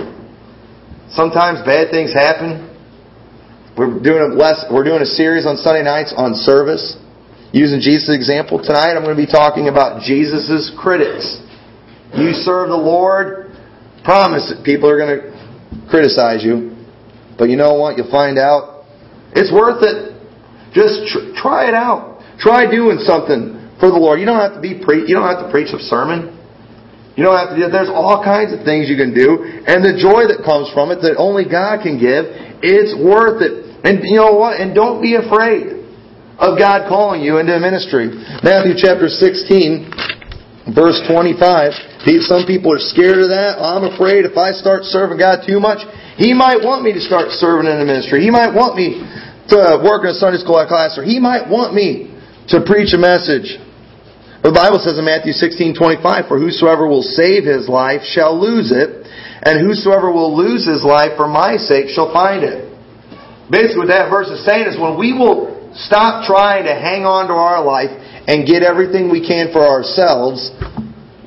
Sometimes 1.13 1.65
bad 1.65 1.91
things 1.91 2.13
happen. 2.13 2.69
We're 3.77 4.01
doing 4.01 4.21
a 4.21 4.35
less, 4.35 4.65
we're 4.71 4.85
doing 4.85 5.03
a 5.03 5.07
series 5.07 5.47
on 5.47 5.57
Sunday 5.57 5.83
nights 5.83 6.13
on 6.17 6.35
service. 6.35 6.97
Using 7.53 7.81
Jesus' 7.81 8.15
example 8.15 8.59
tonight, 8.59 8.93
I'm 8.93 9.05
going 9.05 9.17
to 9.17 9.23
be 9.23 9.31
talking 9.31 9.69
about 9.69 10.03
Jesus' 10.03 10.71
critics. 10.77 11.41
You 12.13 12.33
serve 12.33 12.69
the 12.69 12.77
Lord, 12.77 13.53
promise 14.05 14.53
that 14.53 14.65
people 14.65 14.91
are 14.91 14.99
going 14.99 15.17
to 15.17 15.87
criticize 15.89 16.45
you. 16.45 16.77
But 17.39 17.49
you 17.49 17.57
know 17.57 17.75
what? 17.75 17.97
You'll 17.97 18.11
find 18.11 18.39
out 18.39 18.85
it's 19.33 19.53
worth 19.53 19.83
it. 19.83 20.17
Just 20.73 21.09
tr- 21.09 21.33
try 21.41 21.69
it 21.69 21.75
out. 21.75 22.21
Try 22.39 22.71
doing 22.71 22.99
something 23.01 23.77
for 23.81 23.89
the 23.89 23.97
Lord. 23.97 24.21
You 24.21 24.27
don't 24.27 24.41
have 24.41 24.55
to 24.55 24.61
be 24.61 24.81
pre- 24.83 25.07
you 25.09 25.15
don't 25.15 25.29
have 25.29 25.45
to 25.45 25.51
preach 25.51 25.73
a 25.73 25.79
sermon. 25.79 26.38
You 27.19 27.27
don't 27.27 27.35
have 27.35 27.51
to 27.51 27.59
do 27.59 27.67
it. 27.67 27.75
There's 27.75 27.91
all 27.91 28.23
kinds 28.23 28.55
of 28.55 28.63
things 28.63 28.87
you 28.87 28.95
can 28.95 29.11
do. 29.11 29.43
And 29.67 29.83
the 29.83 29.99
joy 29.99 30.31
that 30.31 30.47
comes 30.47 30.71
from 30.71 30.95
it 30.95 31.03
that 31.03 31.19
only 31.19 31.43
God 31.43 31.83
can 31.83 31.99
give, 31.99 32.31
it's 32.63 32.95
worth 32.95 33.43
it. 33.43 33.75
And 33.83 33.99
you 34.07 34.23
know 34.23 34.39
what? 34.39 34.63
And 34.63 34.71
don't 34.71 35.03
be 35.03 35.19
afraid 35.19 35.83
of 36.39 36.55
God 36.55 36.87
calling 36.87 37.19
you 37.19 37.43
into 37.43 37.59
ministry. 37.59 38.15
Matthew 38.47 38.79
chapter 38.79 39.11
16, 39.11 40.71
verse 40.71 41.03
25. 41.11 42.07
Some 42.31 42.47
people 42.47 42.71
are 42.71 42.79
scared 42.79 43.19
of 43.19 43.35
that. 43.35 43.59
I'm 43.59 43.91
afraid 43.91 44.23
if 44.23 44.39
I 44.39 44.55
start 44.55 44.87
serving 44.87 45.19
God 45.19 45.43
too 45.43 45.59
much, 45.59 45.83
He 46.23 46.31
might 46.31 46.63
want 46.63 46.87
me 46.87 46.95
to 46.95 47.03
start 47.03 47.35
serving 47.35 47.67
in 47.67 47.83
the 47.83 47.85
ministry. 47.85 48.23
He 48.23 48.31
might 48.31 48.55
want 48.55 48.79
me 48.79 49.03
to 49.51 49.83
work 49.83 50.07
in 50.07 50.15
a 50.15 50.19
Sunday 50.23 50.39
school 50.39 50.63
class, 50.71 50.95
or 50.95 51.03
He 51.03 51.19
might 51.19 51.51
want 51.51 51.75
me 51.75 52.15
to 52.55 52.63
preach 52.63 52.95
a 52.95 53.01
message. 53.03 53.59
The 54.43 54.53
Bible 54.53 54.79
says 54.79 54.97
in 54.99 55.05
Matthew 55.05 55.33
16:25, 55.33 56.29
"For 56.29 56.39
whosoever 56.39 56.87
will 56.87 57.03
save 57.03 57.45
his 57.45 57.69
life 57.69 58.05
shall 58.05 58.39
lose 58.39 58.71
it, 58.71 59.07
and 59.43 59.61
whosoever 59.61 60.11
will 60.11 60.35
lose 60.35 60.65
his 60.65 60.85
life 60.85 61.17
for 61.17 61.27
my 61.27 61.57
sake 61.57 61.89
shall 61.89 62.13
find 62.13 62.45
it." 62.45 62.65
Basically, 63.51 63.79
what 63.79 63.89
that 63.89 64.11
verse 64.11 64.29
is 64.29 64.41
saying 64.45 64.67
is 64.67 64.79
when 64.79 64.97
we 64.97 65.13
will 65.13 65.49
stop 65.75 66.25
trying 66.25 66.65
to 66.65 66.75
hang 66.75 67.05
on 67.05 67.27
to 67.27 67.35
our 67.35 67.65
life 67.65 67.91
and 68.29 68.47
get 68.47 68.63
everything 68.63 69.09
we 69.09 69.21
can 69.21 69.49
for 69.49 69.67
ourselves, 69.67 70.53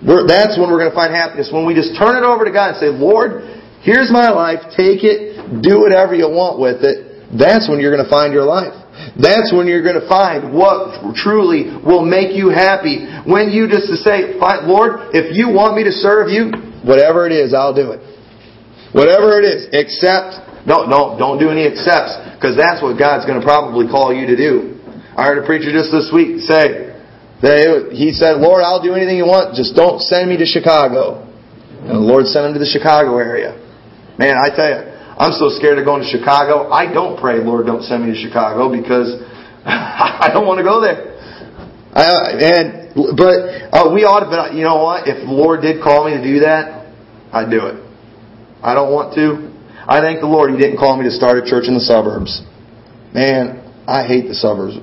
that's 0.02 0.58
when 0.58 0.72
we're 0.72 0.80
going 0.80 0.90
to 0.90 0.96
find 0.96 1.14
happiness. 1.14 1.52
When 1.52 1.66
we 1.66 1.74
just 1.74 1.96
turn 1.96 2.16
it 2.16 2.24
over 2.24 2.46
to 2.46 2.52
God 2.52 2.70
and 2.70 2.78
say, 2.78 2.90
"Lord, 2.90 3.44
here's 3.82 4.10
my 4.10 4.30
life. 4.30 4.62
Take 4.76 5.04
it. 5.04 5.62
Do 5.62 5.82
whatever 5.82 6.16
you 6.16 6.30
want 6.30 6.60
with 6.60 6.84
it." 6.86 7.28
That's 7.38 7.68
when 7.68 7.80
you're 7.80 7.92
going 7.92 8.04
to 8.04 8.10
find 8.10 8.34
your 8.34 8.46
life. 8.46 8.74
That's 9.22 9.54
when 9.54 9.70
you're 9.70 9.86
going 9.86 10.02
to 10.02 10.10
find 10.10 10.50
what 10.52 11.14
truly 11.14 11.70
will 11.86 12.04
make 12.04 12.34
you 12.34 12.50
happy. 12.50 13.06
When 13.30 13.54
you 13.54 13.70
just 13.70 13.88
to 13.94 13.98
say, 14.02 14.34
Lord, 14.66 15.14
if 15.14 15.38
you 15.38 15.54
want 15.54 15.78
me 15.78 15.86
to 15.86 15.94
serve 15.94 16.34
you, 16.34 16.50
whatever 16.82 17.30
it 17.30 17.34
is, 17.34 17.54
I'll 17.54 17.76
do 17.76 17.94
it. 17.94 18.02
Whatever 18.92 19.40
it 19.40 19.46
is, 19.46 19.70
except, 19.72 20.66
no, 20.68 20.90
no, 20.90 21.16
don't 21.16 21.40
do 21.40 21.54
any 21.54 21.64
excepts, 21.64 22.18
because 22.36 22.58
that's 22.58 22.82
what 22.82 22.98
God's 22.98 23.24
going 23.30 23.40
to 23.40 23.46
probably 23.46 23.88
call 23.88 24.12
you 24.12 24.28
to 24.28 24.36
do. 24.36 24.82
I 25.16 25.30
heard 25.30 25.40
a 25.40 25.46
preacher 25.46 25.72
just 25.72 25.94
this 25.94 26.10
week 26.12 26.42
say, 26.44 26.92
They, 27.40 27.94
he 27.96 28.12
said, 28.12 28.42
Lord, 28.42 28.64
I'll 28.66 28.84
do 28.84 28.94
anything 28.94 29.16
you 29.16 29.30
want, 29.30 29.56
just 29.56 29.76
don't 29.76 30.02
send 30.02 30.28
me 30.30 30.38
to 30.38 30.46
Chicago. 30.46 31.24
And 31.88 31.98
the 31.98 32.06
Lord 32.06 32.26
sent 32.28 32.46
him 32.46 32.54
to 32.54 32.60
the 32.60 32.70
Chicago 32.70 33.18
area. 33.18 33.58
Man, 34.20 34.36
I 34.38 34.50
tell 34.54 34.70
you, 34.70 34.91
I'm 35.22 35.38
so 35.38 35.54
scared 35.54 35.78
of 35.78 35.86
going 35.86 36.02
to 36.02 36.10
Chicago. 36.10 36.74
I 36.74 36.90
don't 36.90 37.14
pray, 37.14 37.38
Lord, 37.46 37.70
don't 37.70 37.86
send 37.86 38.02
me 38.02 38.10
to 38.10 38.18
Chicago 38.18 38.74
because 38.74 39.22
I 39.70 40.34
don't 40.34 40.50
want 40.50 40.58
to 40.58 40.66
go 40.66 40.82
there. 40.82 41.14
I, 41.94 42.42
and 42.42 42.66
but 43.14 43.38
uh, 43.70 43.94
we 43.94 44.02
ought 44.02 44.26
to. 44.26 44.30
But 44.34 44.58
you 44.58 44.66
know 44.66 44.82
what? 44.82 45.06
If 45.06 45.22
the 45.22 45.30
Lord 45.30 45.62
did 45.62 45.78
call 45.78 46.10
me 46.10 46.18
to 46.18 46.24
do 46.26 46.42
that, 46.42 46.90
I'd 47.30 47.54
do 47.54 47.70
it. 47.70 47.78
I 48.66 48.74
don't 48.74 48.90
want 48.90 49.14
to. 49.14 49.54
I 49.86 50.02
thank 50.02 50.26
the 50.26 50.32
Lord 50.32 50.50
He 50.50 50.58
didn't 50.58 50.82
call 50.82 50.98
me 50.98 51.06
to 51.06 51.14
start 51.14 51.38
a 51.38 51.46
church 51.46 51.70
in 51.70 51.78
the 51.78 51.86
suburbs. 51.86 52.42
Man, 53.14 53.62
I 53.86 54.10
hate 54.10 54.26
the 54.26 54.34
suburbs. 54.34 54.82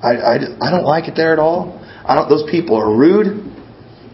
I, 0.00 0.16
I, 0.16 0.34
I 0.64 0.68
don't 0.72 0.88
like 0.88 1.12
it 1.12 1.14
there 1.14 1.36
at 1.36 1.38
all. 1.38 1.76
I 2.08 2.16
don't. 2.16 2.32
Those 2.32 2.48
people 2.48 2.80
are 2.80 2.88
rude. 2.88 3.36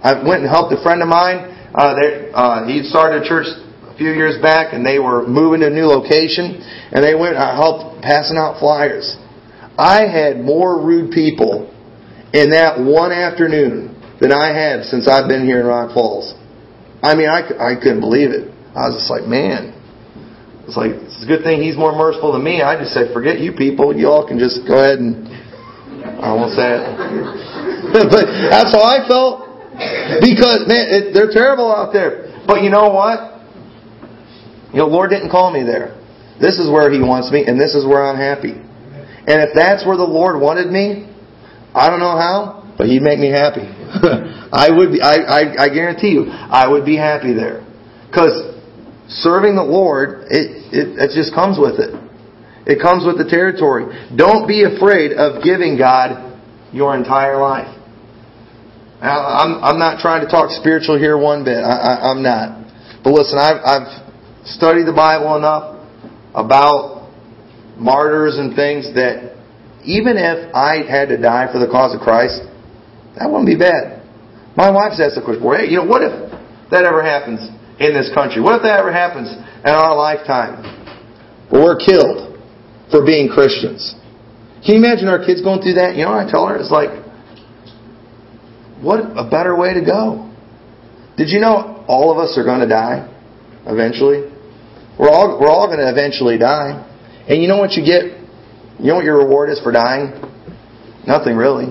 I 0.03 0.19
went 0.19 0.43
and 0.43 0.51
helped 0.51 0.75
a 0.75 0.83
friend 0.83 0.99
of 0.99 1.07
mine. 1.07 1.47
Uh, 1.71 1.95
they, 1.95 2.35
uh, 2.35 2.67
he 2.67 2.83
started 2.83 3.23
a 3.23 3.29
church 3.29 3.47
few 4.01 4.17
years 4.17 4.41
back, 4.41 4.73
and 4.73 4.81
they 4.81 4.97
were 4.99 5.29
moving 5.29 5.61
to 5.61 5.69
a 5.69 5.71
new 5.71 5.85
location. 5.85 6.57
And 6.97 7.05
they 7.05 7.13
went. 7.13 7.37
I 7.37 7.53
helped 7.53 8.01
passing 8.01 8.41
out 8.41 8.57
flyers. 8.57 9.21
I 9.77 10.09
had 10.09 10.41
more 10.41 10.81
rude 10.81 11.13
people 11.13 11.69
in 12.33 12.57
that 12.57 12.81
one 12.81 13.13
afternoon 13.13 13.93
than 14.25 14.33
I 14.33 14.57
have 14.57 14.89
since 14.89 15.05
I've 15.05 15.29
been 15.29 15.45
here 15.45 15.61
in 15.61 15.67
Rock 15.69 15.93
Falls. 15.93 16.33
I 17.05 17.15
mean, 17.15 17.29
I, 17.29 17.45
I 17.61 17.77
couldn't 17.77 18.01
believe 18.01 18.33
it. 18.33 18.49
I 18.73 18.89
was 18.89 19.05
just 19.05 19.13
like, 19.13 19.29
man, 19.29 19.77
it's 20.65 20.77
like 20.77 20.97
it's 20.97 21.25
a 21.25 21.29
good 21.29 21.45
thing 21.45 21.61
he's 21.61 21.77
more 21.77 21.93
merciful 21.93 22.33
than 22.33 22.45
me. 22.45 22.65
I 22.65 22.77
just 22.81 22.93
said, 22.93 23.13
forget 23.13 23.41
you 23.41 23.53
people. 23.53 23.93
You 23.93 24.09
all 24.09 24.25
can 24.25 24.41
just 24.41 24.65
go 24.65 24.81
ahead 24.81 25.01
and 25.01 25.29
I 26.21 26.33
won't 26.33 26.57
say 26.57 26.77
it, 26.77 26.85
but 28.13 28.25
that's 28.49 28.73
how 28.73 28.85
I 28.85 29.05
felt 29.09 29.49
because 30.25 30.69
man, 30.69 30.89
it, 30.89 31.13
they're 31.13 31.33
terrible 31.33 31.69
out 31.69 31.93
there. 31.93 32.29
But 32.47 32.63
you 32.63 32.71
know 32.71 32.89
what? 32.93 33.40
You 34.73 34.79
know, 34.79 34.87
Lord 34.87 35.11
didn't 35.11 35.31
call 35.31 35.53
me 35.53 35.63
there. 35.63 35.99
This 36.41 36.59
is 36.59 36.71
where 36.71 36.91
He 36.91 37.01
wants 37.01 37.31
me, 37.31 37.45
and 37.47 37.61
this 37.61 37.75
is 37.75 37.85
where 37.85 38.03
I'm 38.03 38.17
happy. 38.17 38.53
And 38.53 39.43
if 39.45 39.51
that's 39.55 39.85
where 39.85 39.97
the 39.97 40.09
Lord 40.09 40.41
wanted 40.41 40.71
me, 40.71 41.11
I 41.75 41.91
don't 41.91 42.01
know 42.01 42.17
how, 42.17 42.75
but 42.79 42.87
He'd 42.87 43.03
make 43.03 43.19
me 43.19 43.31
happy. 43.31 43.67
I 44.53 44.71
would 44.71 44.93
be, 44.93 45.01
I, 45.03 45.21
I, 45.21 45.65
I 45.65 45.69
guarantee 45.69 46.11
you, 46.11 46.31
I 46.31 46.67
would 46.67 46.85
be 46.85 46.97
happy 46.97 47.35
there. 47.35 47.67
Because 48.09 48.57
serving 49.09 49.55
the 49.55 49.63
Lord, 49.67 50.27
it, 50.31 50.73
it, 50.73 50.87
it 50.99 51.11
just 51.15 51.35
comes 51.35 51.59
with 51.59 51.79
it. 51.79 51.95
It 52.67 52.81
comes 52.81 53.05
with 53.05 53.19
the 53.19 53.29
territory. 53.29 53.87
Don't 54.15 54.47
be 54.47 54.65
afraid 54.65 55.13
of 55.13 55.43
giving 55.43 55.77
God 55.77 56.39
your 56.73 56.97
entire 56.97 57.37
life. 57.37 57.77
I'm, 59.01 59.65
I'm 59.65 59.79
not 59.79 60.01
trying 60.01 60.21
to 60.25 60.31
talk 60.31 60.51
spiritual 60.51 60.99
here 60.99 61.17
one 61.17 61.43
bit. 61.43 61.57
I, 61.57 61.73
I, 61.73 62.11
I'm 62.13 62.23
not. 62.23 62.61
But 63.03 63.13
listen, 63.17 63.39
I've, 63.39 63.65
I've 63.65 64.10
studied 64.45 64.87
the 64.87 64.97
Bible 64.97 65.37
enough 65.37 65.77
about 66.35 67.11
martyrs 67.77 68.37
and 68.37 68.55
things 68.55 68.93
that 68.95 69.37
even 69.85 70.17
if 70.17 70.55
I 70.55 70.85
had 70.85 71.09
to 71.09 71.17
die 71.17 71.51
for 71.51 71.59
the 71.59 71.67
cause 71.67 71.95
of 71.95 72.01
Christ, 72.01 72.45
that 73.17 73.29
wouldn't 73.29 73.49
be 73.49 73.57
bad. 73.57 74.05
My 74.57 74.71
wife's 74.71 75.01
asked 75.01 75.17
the 75.17 75.25
question, 75.25 75.43
hey, 75.43 75.73
you 75.73 75.81
know, 75.81 75.89
what 75.89 76.03
if 76.05 76.13
that 76.71 76.85
ever 76.85 77.03
happens 77.03 77.41
in 77.81 77.97
this 77.97 78.13
country? 78.13 78.41
What 78.43 78.61
if 78.61 78.63
that 78.63 78.79
ever 78.79 78.93
happens 78.93 79.33
in 79.33 79.73
our 79.73 79.97
lifetime? 79.97 80.61
Well, 81.51 81.65
we're 81.65 81.81
killed 81.81 82.37
for 82.91 83.05
being 83.05 83.29
Christians. 83.29 83.97
Can 84.65 84.77
you 84.77 84.85
imagine 84.85 85.09
our 85.09 85.25
kids 85.25 85.41
going 85.41 85.63
through 85.63 85.81
that? 85.81 85.97
You 85.97 86.05
know 86.05 86.13
what 86.13 86.29
I 86.29 86.31
tell 86.31 86.47
her? 86.47 86.57
It's 86.61 86.71
like, 86.71 86.93
what 88.85 89.01
a 89.17 89.29
better 89.29 89.57
way 89.57 89.75
to 89.75 89.81
go. 89.81 90.29
Did 91.17 91.29
you 91.29 91.41
know 91.41 91.85
all 91.89 92.13
of 92.13 92.19
us 92.19 92.37
are 92.37 92.45
going 92.45 92.61
to 92.61 92.69
die 92.69 93.10
eventually? 93.67 94.31
We're 94.99 95.11
all, 95.11 95.39
we're 95.41 95.51
all 95.51 95.67
going 95.67 95.81
to 95.81 95.91
eventually 95.91 96.39
die. 96.39 96.87
And 97.29 97.41
you 97.41 97.49
know 97.49 97.59
what 97.59 97.73
you 97.73 97.85
get 97.85 98.21
you 98.81 98.87
know 98.87 98.97
what 98.97 99.05
your 99.05 99.19
reward 99.19 99.51
is 99.51 99.61
for 99.61 99.73
dying? 99.73 100.09
Nothing 101.07 101.37
really. 101.37 101.69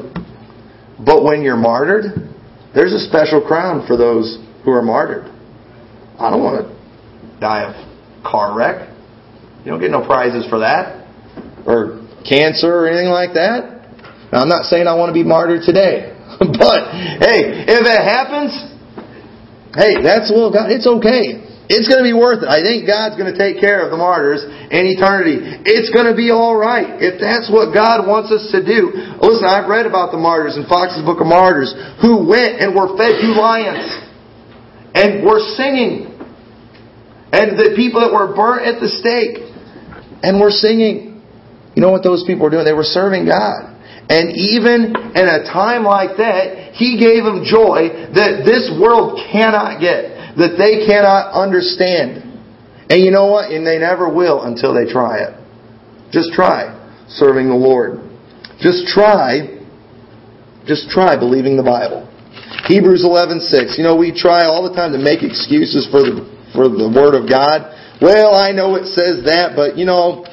But 1.04 1.24
when 1.24 1.42
you're 1.42 1.58
martyred, 1.58 2.30
there's 2.76 2.94
a 2.94 3.00
special 3.00 3.42
crown 3.42 3.88
for 3.88 3.98
those 3.98 4.38
who 4.64 4.70
are 4.72 4.84
martyred. 4.84 5.26
I 6.20 6.30
don't 6.30 6.44
want 6.44 6.62
to 6.62 7.40
die 7.40 7.66
of 7.66 8.24
car 8.24 8.56
wreck. 8.56 8.94
You 9.66 9.72
don't 9.72 9.82
get 9.82 9.90
no 9.90 10.06
prizes 10.06 10.48
for 10.50 10.60
that. 10.60 11.08
Or 11.66 12.06
cancer 12.30 12.70
or 12.70 12.88
anything 12.88 13.10
like 13.10 13.34
that. 13.34 13.90
Now, 14.32 14.42
I'm 14.42 14.50
not 14.50 14.66
saying 14.66 14.86
I 14.86 14.94
want 14.94 15.10
to 15.10 15.14
be 15.14 15.24
martyred 15.24 15.64
today. 15.66 16.14
but, 16.40 16.94
hey, 17.26 17.66
if 17.66 17.84
it 17.90 18.02
happens, 18.06 18.54
hey, 19.74 20.04
that's 20.04 20.30
will 20.30 20.54
God. 20.54 20.70
It's 20.70 20.86
okay. 20.86 21.49
It's 21.70 21.86
going 21.86 22.02
to 22.02 22.08
be 22.10 22.18
worth 22.18 22.42
it. 22.42 22.50
I 22.50 22.66
think 22.66 22.90
God's 22.90 23.14
going 23.14 23.30
to 23.30 23.38
take 23.38 23.62
care 23.62 23.86
of 23.86 23.94
the 23.94 24.02
martyrs 24.02 24.42
in 24.42 24.90
eternity. 24.90 25.38
It's 25.70 25.94
going 25.94 26.10
to 26.10 26.18
be 26.18 26.34
all 26.34 26.58
right 26.58 26.98
if 26.98 27.22
that's 27.22 27.46
what 27.46 27.70
God 27.78 28.10
wants 28.10 28.34
us 28.34 28.50
to 28.58 28.66
do. 28.66 28.90
Listen, 29.22 29.46
I've 29.46 29.70
read 29.70 29.86
about 29.86 30.10
the 30.10 30.18
martyrs 30.18 30.58
in 30.58 30.66
Fox's 30.66 31.06
Book 31.06 31.22
of 31.22 31.30
Martyrs 31.30 31.70
who 32.02 32.26
went 32.26 32.58
and 32.58 32.74
were 32.74 32.98
fed 32.98 33.22
to 33.22 33.30
lions 33.38 33.86
and 34.98 35.22
were 35.22 35.38
singing. 35.54 36.10
And 37.30 37.54
the 37.54 37.78
people 37.78 38.02
that 38.02 38.10
were 38.18 38.34
burnt 38.34 38.66
at 38.66 38.82
the 38.82 38.90
stake 38.90 39.38
and 40.26 40.42
were 40.42 40.50
singing. 40.50 41.22
You 41.78 41.86
know 41.86 41.94
what 41.94 42.02
those 42.02 42.26
people 42.26 42.50
were 42.50 42.54
doing? 42.54 42.66
They 42.66 42.74
were 42.74 42.82
serving 42.82 43.30
God. 43.30 43.70
And 44.10 44.34
even 44.34 44.98
in 45.14 45.26
a 45.30 45.46
time 45.46 45.86
like 45.86 46.18
that, 46.18 46.74
He 46.74 46.98
gave 46.98 47.22
them 47.22 47.46
joy 47.46 48.10
that 48.18 48.42
this 48.42 48.74
world 48.74 49.22
cannot 49.30 49.78
get 49.78 50.18
that 50.40 50.56
they 50.58 50.88
cannot 50.88 51.36
understand. 51.36 52.24
And 52.90 53.04
you 53.04 53.12
know 53.12 53.28
what? 53.28 53.52
And 53.52 53.68
they 53.68 53.78
never 53.78 54.10
will 54.10 54.44
until 54.44 54.74
they 54.74 54.90
try 54.90 55.20
it. 55.20 55.36
Just 56.12 56.34
try 56.34 56.74
serving 57.08 57.50
the 57.50 57.56
Lord. 57.56 58.02
Just 58.60 58.88
try, 58.88 59.60
just 60.66 60.90
try 60.90 61.18
believing 61.18 61.58
the 61.58 61.64
Bible. 61.64 62.08
Hebrews 62.66 63.04
11:6. 63.04 63.78
You 63.78 63.84
know, 63.84 63.96
we 63.96 64.12
try 64.12 64.46
all 64.46 64.68
the 64.68 64.76
time 64.76 64.92
to 64.94 65.00
make 65.00 65.24
excuses 65.24 65.88
for 65.90 66.02
the 66.02 66.26
for 66.54 66.68
the 66.68 66.90
word 66.90 67.14
of 67.14 67.30
God. 67.30 67.76
Well, 68.02 68.34
I 68.36 68.52
know 68.52 68.76
it 68.76 68.88
says 68.88 69.26
that, 69.26 69.56
but 69.56 69.78
you 69.78 69.86
know, 69.86 70.26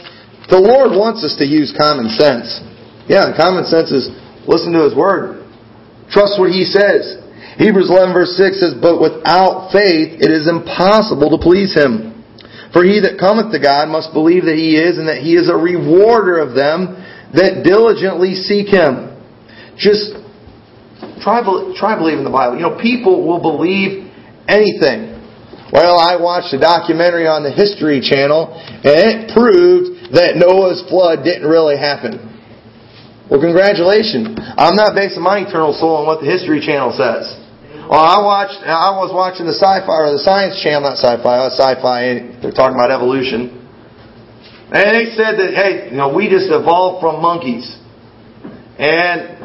the 0.48 0.58
Lord 0.58 0.94
wants 0.94 1.24
us 1.24 1.36
to 1.36 1.46
use 1.46 1.74
common 1.76 2.08
sense. 2.14 2.62
Yeah, 3.08 3.34
common 3.36 3.66
sense 3.66 3.90
is 3.90 4.08
listen 4.46 4.72
to 4.72 4.82
his 4.84 4.94
word. 4.94 5.44
Trust 6.10 6.38
what 6.38 6.50
he 6.50 6.64
says. 6.64 7.18
Hebrews 7.56 7.88
11 7.88 8.12
verse 8.12 8.36
6 8.36 8.60
says, 8.60 8.74
But 8.76 9.00
without 9.00 9.72
faith 9.72 10.20
it 10.20 10.28
is 10.28 10.44
impossible 10.44 11.32
to 11.32 11.40
please 11.40 11.72
him. 11.72 12.16
For 12.76 12.84
he 12.84 13.00
that 13.00 13.16
cometh 13.16 13.56
to 13.56 13.60
God 13.62 13.88
must 13.88 14.12
believe 14.12 14.44
that 14.44 14.60
he 14.60 14.76
is, 14.76 15.00
and 15.00 15.08
that 15.08 15.24
he 15.24 15.32
is 15.32 15.48
a 15.48 15.56
rewarder 15.56 16.36
of 16.36 16.52
them 16.52 16.92
that 17.32 17.64
diligently 17.64 18.36
seek 18.36 18.68
him. 18.68 19.16
Just 19.80 20.12
try, 21.24 21.40
try 21.72 21.96
believing 21.96 22.28
the 22.28 22.34
Bible. 22.34 22.60
You 22.60 22.68
know, 22.68 22.76
people 22.76 23.24
will 23.24 23.40
believe 23.40 24.12
anything. 24.44 25.16
Well, 25.72 25.96
I 25.96 26.20
watched 26.20 26.52
a 26.52 26.60
documentary 26.60 27.24
on 27.24 27.40
the 27.40 27.50
History 27.50 28.04
Channel, 28.04 28.52
and 28.52 29.00
it 29.08 29.32
proved 29.32 30.12
that 30.12 30.36
Noah's 30.36 30.84
flood 30.92 31.24
didn't 31.24 31.48
really 31.48 31.80
happen. 31.80 32.20
Well, 33.32 33.40
congratulations. 33.40 34.36
I'm 34.36 34.76
not 34.76 34.92
basing 34.92 35.24
my 35.24 35.42
eternal 35.42 35.72
soul 35.72 35.96
on 35.96 36.06
what 36.06 36.20
the 36.20 36.28
History 36.28 36.60
Channel 36.60 36.92
says. 36.92 37.45
Well, 37.86 38.02
I 38.02 38.18
watched. 38.18 38.66
I 38.66 38.90
was 38.98 39.14
watching 39.14 39.46
the 39.46 39.54
sci-fi 39.54 39.86
or 39.86 40.10
the 40.10 40.18
Science 40.18 40.58
Channel, 40.58 40.90
not 40.90 40.98
sci-fi. 40.98 41.22
Uh, 41.22 41.54
sci-fi. 41.54 42.34
They're 42.42 42.50
talking 42.50 42.74
about 42.74 42.90
evolution, 42.90 43.62
and 44.74 44.90
they 44.90 45.14
said 45.14 45.38
that 45.38 45.54
hey, 45.54 45.94
you 45.94 45.96
know, 45.96 46.10
we 46.10 46.26
just 46.26 46.50
evolved 46.50 46.98
from 46.98 47.22
monkeys. 47.22 47.62
And 48.74 49.38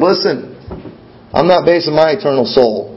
listen, 0.00 0.56
I'm 1.36 1.44
not 1.44 1.68
basing 1.68 1.92
my 1.92 2.16
eternal 2.16 2.48
soul 2.48 2.96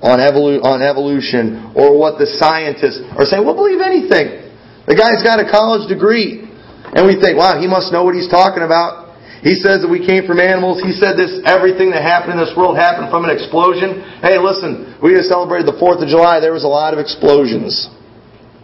on, 0.00 0.16
evolu- 0.16 0.64
on 0.64 0.80
evolution 0.80 1.76
or 1.76 1.92
what 1.92 2.16
the 2.16 2.24
scientists 2.24 3.04
are 3.20 3.28
saying. 3.28 3.44
We'll 3.44 3.52
believe 3.52 3.84
anything. 3.84 4.48
The 4.88 4.96
guy's 4.96 5.20
got 5.20 5.44
a 5.44 5.46
college 5.52 5.92
degree, 5.92 6.48
and 6.96 7.04
we 7.04 7.20
think, 7.20 7.36
wow, 7.36 7.60
he 7.60 7.68
must 7.68 7.92
know 7.92 8.08
what 8.08 8.16
he's 8.16 8.32
talking 8.32 8.64
about. 8.64 9.09
He 9.40 9.56
says 9.56 9.80
that 9.80 9.88
we 9.88 10.04
came 10.04 10.28
from 10.28 10.36
animals. 10.36 10.84
He 10.84 10.92
said 10.92 11.16
this 11.16 11.40
everything 11.48 11.90
that 11.96 12.04
happened 12.04 12.36
in 12.36 12.40
this 12.44 12.52
world 12.52 12.76
happened 12.76 13.08
from 13.08 13.24
an 13.24 13.32
explosion. 13.32 14.04
Hey, 14.20 14.36
listen, 14.36 15.00
we 15.00 15.16
just 15.16 15.32
celebrated 15.32 15.64
the 15.64 15.80
4th 15.80 16.04
of 16.04 16.08
July. 16.12 16.40
There 16.44 16.52
was 16.52 16.64
a 16.64 16.70
lot 16.70 16.92
of 16.92 17.00
explosions 17.00 17.88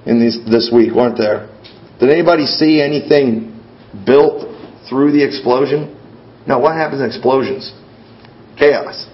in 0.05 0.21
these, 0.21 0.37
this 0.45 0.69
week, 0.69 0.93
weren't 0.93 1.17
there? 1.17 1.49
Did 1.97 2.13
anybody 2.13 2.45
see 2.45 2.85
anything 2.85 3.57
built 4.05 4.45
through 4.89 5.17
the 5.17 5.25
explosion? 5.25 5.97
No, 6.45 6.61
what 6.61 6.77
happens 6.77 7.01
in 7.01 7.09
explosions? 7.09 7.73
Chaos. 8.61 9.09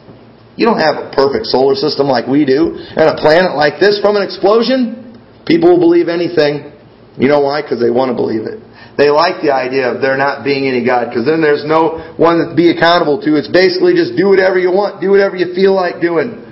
You 0.59 0.67
don't 0.67 0.83
have 0.83 0.99
a 0.99 1.15
perfect 1.15 1.47
solar 1.47 1.75
system 1.75 2.11
like 2.11 2.27
we 2.27 2.45
do, 2.45 2.75
and 2.77 3.07
a 3.07 3.17
planet 3.17 3.57
like 3.57 3.81
this 3.81 4.03
from 4.03 4.19
an 4.19 4.23
explosion. 4.23 5.17
People 5.47 5.71
will 5.71 5.81
believe 5.81 6.11
anything. 6.11 6.75
You 7.17 7.29
know 7.29 7.41
why? 7.41 7.63
Because 7.63 7.81
they 7.81 7.91
want 7.91 8.11
to 8.11 8.17
believe 8.19 8.45
it. 8.45 8.61
They 8.97 9.09
like 9.09 9.41
the 9.41 9.49
idea 9.49 9.89
of 9.89 10.05
there 10.05 10.21
not 10.21 10.45
being 10.45 10.69
any 10.69 10.85
God 10.85 11.09
because 11.09 11.25
then 11.25 11.41
there's 11.41 11.65
no 11.65 12.13
one 12.21 12.45
to 12.45 12.53
be 12.53 12.69
accountable 12.69 13.25
to. 13.25 13.41
It's 13.41 13.49
basically 13.49 13.97
just 13.97 14.17
do 14.21 14.29
whatever 14.29 14.61
you 14.61 14.69
want, 14.69 15.01
do 15.01 15.17
whatever 15.17 15.37
you 15.37 15.57
feel 15.57 15.73
like 15.73 16.01
doing. 16.01 16.45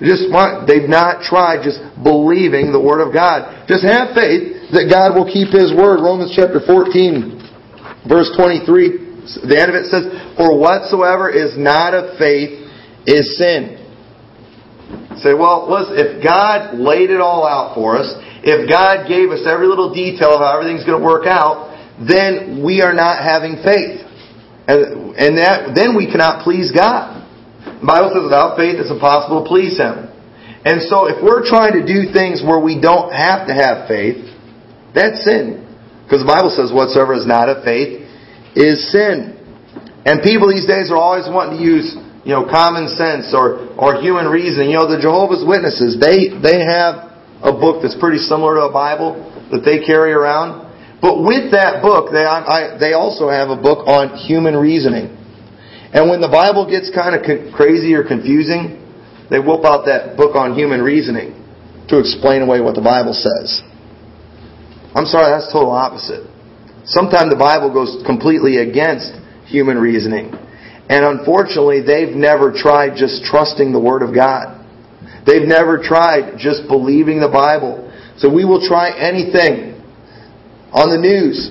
Just 0.00 0.32
want, 0.32 0.64
they've 0.64 0.88
not 0.88 1.24
tried 1.24 1.60
just 1.60 1.80
believing 2.00 2.72
the 2.72 2.80
Word 2.80 3.04
of 3.04 3.12
God. 3.12 3.68
Just 3.68 3.84
have 3.84 4.16
faith 4.16 4.72
that 4.72 4.88
God 4.88 5.12
will 5.12 5.28
keep 5.28 5.52
His 5.52 5.76
Word. 5.76 6.00
Romans 6.00 6.32
chapter 6.32 6.60
14, 6.64 8.08
verse 8.08 8.32
23, 8.32 9.44
the 9.44 9.56
end 9.60 9.68
of 9.68 9.76
it 9.76 9.92
says, 9.92 10.08
For 10.40 10.56
whatsoever 10.56 11.28
is 11.28 11.52
not 11.60 11.92
of 11.92 12.16
faith 12.16 12.64
is 13.04 13.36
sin. 13.36 13.76
Say, 15.20 15.36
well, 15.36 15.68
listen, 15.68 16.00
if 16.00 16.24
God 16.24 16.80
laid 16.80 17.12
it 17.12 17.20
all 17.20 17.44
out 17.44 17.76
for 17.76 18.00
us, 18.00 18.08
if 18.40 18.64
God 18.72 19.04
gave 19.04 19.28
us 19.28 19.44
every 19.44 19.68
little 19.68 19.92
detail 19.92 20.34
of 20.34 20.40
how 20.40 20.56
everything's 20.56 20.88
going 20.88 20.96
to 20.96 21.04
work 21.04 21.28
out, 21.28 21.69
then 22.00 22.64
we 22.64 22.80
are 22.80 22.94
not 22.94 23.22
having 23.22 23.60
faith. 23.60 24.00
And, 24.68 25.16
and 25.16 25.32
that, 25.36 25.76
then 25.76 25.96
we 25.96 26.08
cannot 26.08 26.44
please 26.44 26.72
God. 26.72 27.20
The 27.64 27.86
Bible 27.86 28.12
says 28.12 28.24
without 28.24 28.56
faith 28.56 28.80
it's 28.80 28.90
impossible 28.90 29.44
to 29.44 29.48
please 29.48 29.76
Him. 29.76 30.08
And 30.64 30.84
so 30.84 31.08
if 31.08 31.20
we're 31.24 31.44
trying 31.44 31.76
to 31.80 31.84
do 31.84 32.12
things 32.12 32.44
where 32.44 32.60
we 32.60 32.80
don't 32.80 33.12
have 33.12 33.48
to 33.48 33.54
have 33.56 33.88
faith, 33.88 34.28
that's 34.92 35.24
sin. 35.24 35.64
Because 36.04 36.20
the 36.20 36.28
Bible 36.28 36.52
says 36.52 36.72
whatsoever 36.72 37.16
is 37.16 37.24
not 37.24 37.48
of 37.48 37.64
faith 37.64 38.04
is 38.56 38.90
sin. 38.92 39.36
And 40.04 40.20
people 40.24 40.48
these 40.48 40.66
days 40.66 40.90
are 40.90 41.00
always 41.00 41.28
wanting 41.28 41.60
to 41.60 41.62
use, 41.62 41.96
you 42.24 42.32
know, 42.32 42.48
common 42.48 42.88
sense 42.96 43.32
or, 43.32 43.72
or 43.76 44.00
human 44.00 44.26
reasoning. 44.28 44.72
You 44.72 44.84
know, 44.84 44.88
the 44.88 45.00
Jehovah's 45.00 45.44
Witnesses, 45.44 46.00
they, 46.00 46.32
they 46.40 46.64
have 46.64 47.12
a 47.40 47.52
book 47.52 47.80
that's 47.80 47.96
pretty 47.96 48.20
similar 48.20 48.60
to 48.60 48.68
a 48.68 48.72
Bible 48.72 49.16
that 49.52 49.64
they 49.64 49.84
carry 49.84 50.12
around. 50.12 50.69
But 51.00 51.24
with 51.24 51.52
that 51.52 51.80
book, 51.80 52.12
they, 52.12 52.24
I, 52.24 52.76
they 52.78 52.92
also 52.92 53.28
have 53.28 53.48
a 53.48 53.56
book 53.56 53.88
on 53.88 54.16
human 54.16 54.54
reasoning. 54.54 55.16
And 55.92 56.08
when 56.08 56.20
the 56.20 56.28
Bible 56.28 56.68
gets 56.68 56.92
kind 56.94 57.16
of 57.16 57.24
crazy 57.54 57.94
or 57.94 58.04
confusing, 58.04 58.78
they 59.30 59.40
whip 59.40 59.64
out 59.64 59.86
that 59.86 60.16
book 60.16 60.36
on 60.36 60.54
human 60.54 60.82
reasoning 60.82 61.34
to 61.88 61.98
explain 61.98 62.42
away 62.42 62.60
what 62.60 62.74
the 62.74 62.84
Bible 62.84 63.14
says. 63.14 63.62
I'm 64.94 65.06
sorry, 65.06 65.32
that's 65.32 65.50
total 65.52 65.72
opposite. 65.72 66.26
Sometimes 66.84 67.30
the 67.30 67.38
Bible 67.38 67.72
goes 67.72 68.02
completely 68.04 68.58
against 68.58 69.14
human 69.46 69.78
reasoning. 69.78 70.34
And 70.90 71.04
unfortunately, 71.04 71.80
they've 71.80 72.14
never 72.14 72.52
tried 72.52 72.96
just 72.96 73.24
trusting 73.24 73.72
the 73.72 73.80
Word 73.80 74.02
of 74.02 74.14
God. 74.14 74.58
They've 75.26 75.46
never 75.46 75.78
tried 75.78 76.36
just 76.38 76.66
believing 76.66 77.20
the 77.20 77.30
Bible. 77.30 77.90
So 78.18 78.28
we 78.32 78.44
will 78.44 78.66
try 78.66 78.90
anything 78.90 79.79
on 80.72 80.90
the 80.90 80.98
news. 80.98 81.50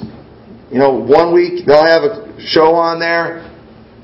You 0.71 0.79
know, 0.79 0.93
one 0.93 1.33
week 1.33 1.65
they'll 1.65 1.85
have 1.85 2.03
a 2.03 2.37
show 2.39 2.75
on 2.75 2.99
there, 2.99 3.43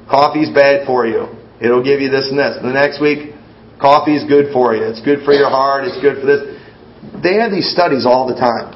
coffee's 0.09 0.49
bad 0.49 0.85
for 0.85 1.05
you. 1.05 1.29
It'll 1.61 1.83
give 1.83 2.01
you 2.01 2.09
this 2.09 2.27
and 2.29 2.37
this. 2.37 2.57
The 2.61 2.73
next 2.73 2.99
week, 2.99 3.33
coffee's 3.79 4.25
good 4.27 4.51
for 4.51 4.75
you. 4.75 4.83
It's 4.83 5.01
good 5.01 5.23
for 5.23 5.31
your 5.31 5.49
heart. 5.49 5.85
It's 5.85 5.99
good 6.01 6.19
for 6.19 6.27
this. 6.27 6.41
They 7.23 7.39
have 7.39 7.51
these 7.51 7.71
studies 7.71 8.05
all 8.05 8.27
the 8.27 8.35
time. 8.35 8.75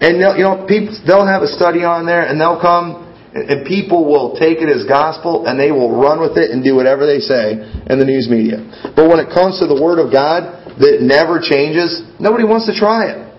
And 0.00 0.16
you 0.16 0.42
know, 0.42 0.64
people, 0.66 0.96
they'll 1.06 1.28
have 1.28 1.42
a 1.42 1.52
study 1.52 1.84
on 1.84 2.06
there 2.08 2.24
and 2.24 2.40
they'll 2.40 2.60
come 2.60 3.06
and 3.32 3.62
people 3.64 4.10
will 4.10 4.34
take 4.34 4.58
it 4.58 4.66
as 4.66 4.82
gospel 4.88 5.46
and 5.46 5.54
they 5.54 5.70
will 5.70 5.94
run 5.94 6.18
with 6.18 6.34
it 6.34 6.50
and 6.50 6.64
do 6.64 6.74
whatever 6.74 7.06
they 7.06 7.20
say 7.20 7.62
in 7.86 7.98
the 8.00 8.04
news 8.04 8.26
media. 8.26 8.58
But 8.96 9.06
when 9.06 9.22
it 9.22 9.30
comes 9.30 9.60
to 9.60 9.70
the 9.70 9.78
Word 9.78 10.02
of 10.02 10.10
God 10.10 10.74
that 10.82 10.98
never 10.98 11.38
changes, 11.38 12.02
nobody 12.18 12.42
wants 12.42 12.66
to 12.66 12.74
try 12.74 13.06
it. 13.06 13.29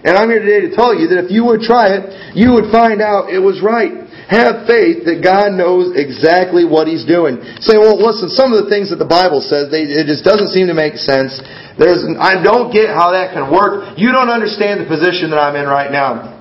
And 0.00 0.16
I'm 0.16 0.32
here 0.32 0.40
today 0.40 0.64
to 0.64 0.72
tell 0.72 0.96
you 0.96 1.12
that 1.12 1.24
if 1.24 1.28
you 1.28 1.44
would 1.44 1.60
try 1.60 1.92
it, 1.92 2.32
you 2.32 2.56
would 2.56 2.72
find 2.72 3.04
out 3.04 3.28
it 3.28 3.40
was 3.40 3.60
right. 3.60 4.08
Have 4.32 4.64
faith 4.64 5.04
that 5.04 5.20
God 5.20 5.52
knows 5.58 5.92
exactly 5.92 6.64
what 6.64 6.86
He's 6.86 7.04
doing. 7.04 7.42
Say, 7.60 7.76
well, 7.76 7.98
listen, 7.98 8.32
some 8.32 8.54
of 8.54 8.64
the 8.64 8.70
things 8.70 8.88
that 8.88 9.02
the 9.02 9.08
Bible 9.08 9.44
says, 9.44 9.68
they, 9.68 9.84
it 9.84 10.08
just 10.08 10.24
doesn't 10.24 10.54
seem 10.56 10.70
to 10.70 10.76
make 10.76 10.96
sense. 10.96 11.36
There's, 11.76 12.06
I 12.16 12.40
don't 12.40 12.72
get 12.72 12.94
how 12.94 13.12
that 13.12 13.34
can 13.36 13.52
work. 13.52 13.98
You 14.00 14.14
don't 14.14 14.30
understand 14.30 14.80
the 14.80 14.88
position 14.88 15.34
that 15.34 15.40
I'm 15.42 15.58
in 15.58 15.68
right 15.68 15.92
now. 15.92 16.40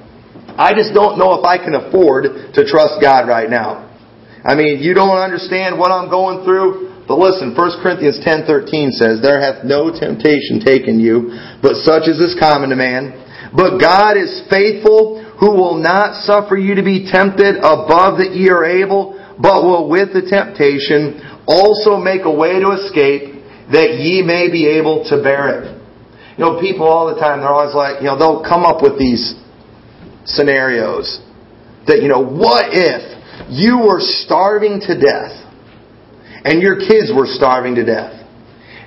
I 0.56 0.72
just 0.72 0.94
don't 0.94 1.18
know 1.18 1.36
if 1.40 1.44
I 1.44 1.58
can 1.60 1.76
afford 1.76 2.54
to 2.56 2.62
trust 2.64 3.02
God 3.04 3.28
right 3.28 3.50
now. 3.50 3.90
I 4.46 4.56
mean, 4.56 4.80
you 4.80 4.94
don't 4.94 5.20
understand 5.20 5.76
what 5.76 5.92
I'm 5.92 6.08
going 6.08 6.46
through. 6.46 6.90
But 7.10 7.18
listen, 7.18 7.58
1 7.58 7.82
Corinthians 7.82 8.22
10:13 8.22 8.92
says, 8.92 9.20
"There 9.20 9.42
hath 9.42 9.64
no 9.64 9.90
temptation 9.90 10.60
taken 10.60 11.00
you, 11.00 11.34
but 11.60 11.76
such 11.78 12.08
as 12.08 12.20
is 12.20 12.36
common 12.38 12.70
to 12.70 12.76
man. 12.76 13.14
But 13.56 13.80
God 13.80 14.18
is 14.18 14.44
faithful, 14.50 15.24
who 15.40 15.52
will 15.52 15.76
not 15.76 16.24
suffer 16.24 16.58
you 16.58 16.76
to 16.76 16.84
be 16.84 17.10
tempted 17.10 17.58
above 17.58 18.20
that 18.20 18.36
ye 18.36 18.50
are 18.50 18.66
able, 18.66 19.18
but 19.40 19.64
will 19.64 19.90
with 19.90 20.14
the 20.14 20.22
temptation 20.22 21.22
also 21.48 21.98
make 21.98 22.26
a 22.26 22.32
way 22.32 22.60
to 22.60 22.72
escape, 22.72 23.42
that 23.72 23.98
ye 23.98 24.22
may 24.22 24.50
be 24.50 24.68
able 24.68 25.06
to 25.06 25.22
bear 25.24 25.62
it." 25.62 25.72
You 26.38 26.46
know, 26.46 26.60
people 26.60 26.88
all 26.88 27.08
the 27.14 27.20
time, 27.20 27.42
they're 27.42 27.50
always 27.50 27.74
like, 27.74 28.02
you 28.02 28.08
know, 28.08 28.18
they'll 28.18 28.44
come 28.44 28.66
up 28.66 28.82
with 28.82 28.98
these 28.98 29.36
scenarios. 30.26 31.20
That, 31.88 32.02
you 32.02 32.08
know, 32.08 32.22
what 32.22 32.66
if 32.72 33.02
you 33.50 33.80
were 33.80 34.00
starving 34.00 34.80
to 34.82 35.00
death 35.00 35.34
and 36.46 36.62
your 36.62 36.76
kids 36.76 37.12
were 37.12 37.26
starving 37.26 37.76
to 37.76 37.84
death 37.84 38.14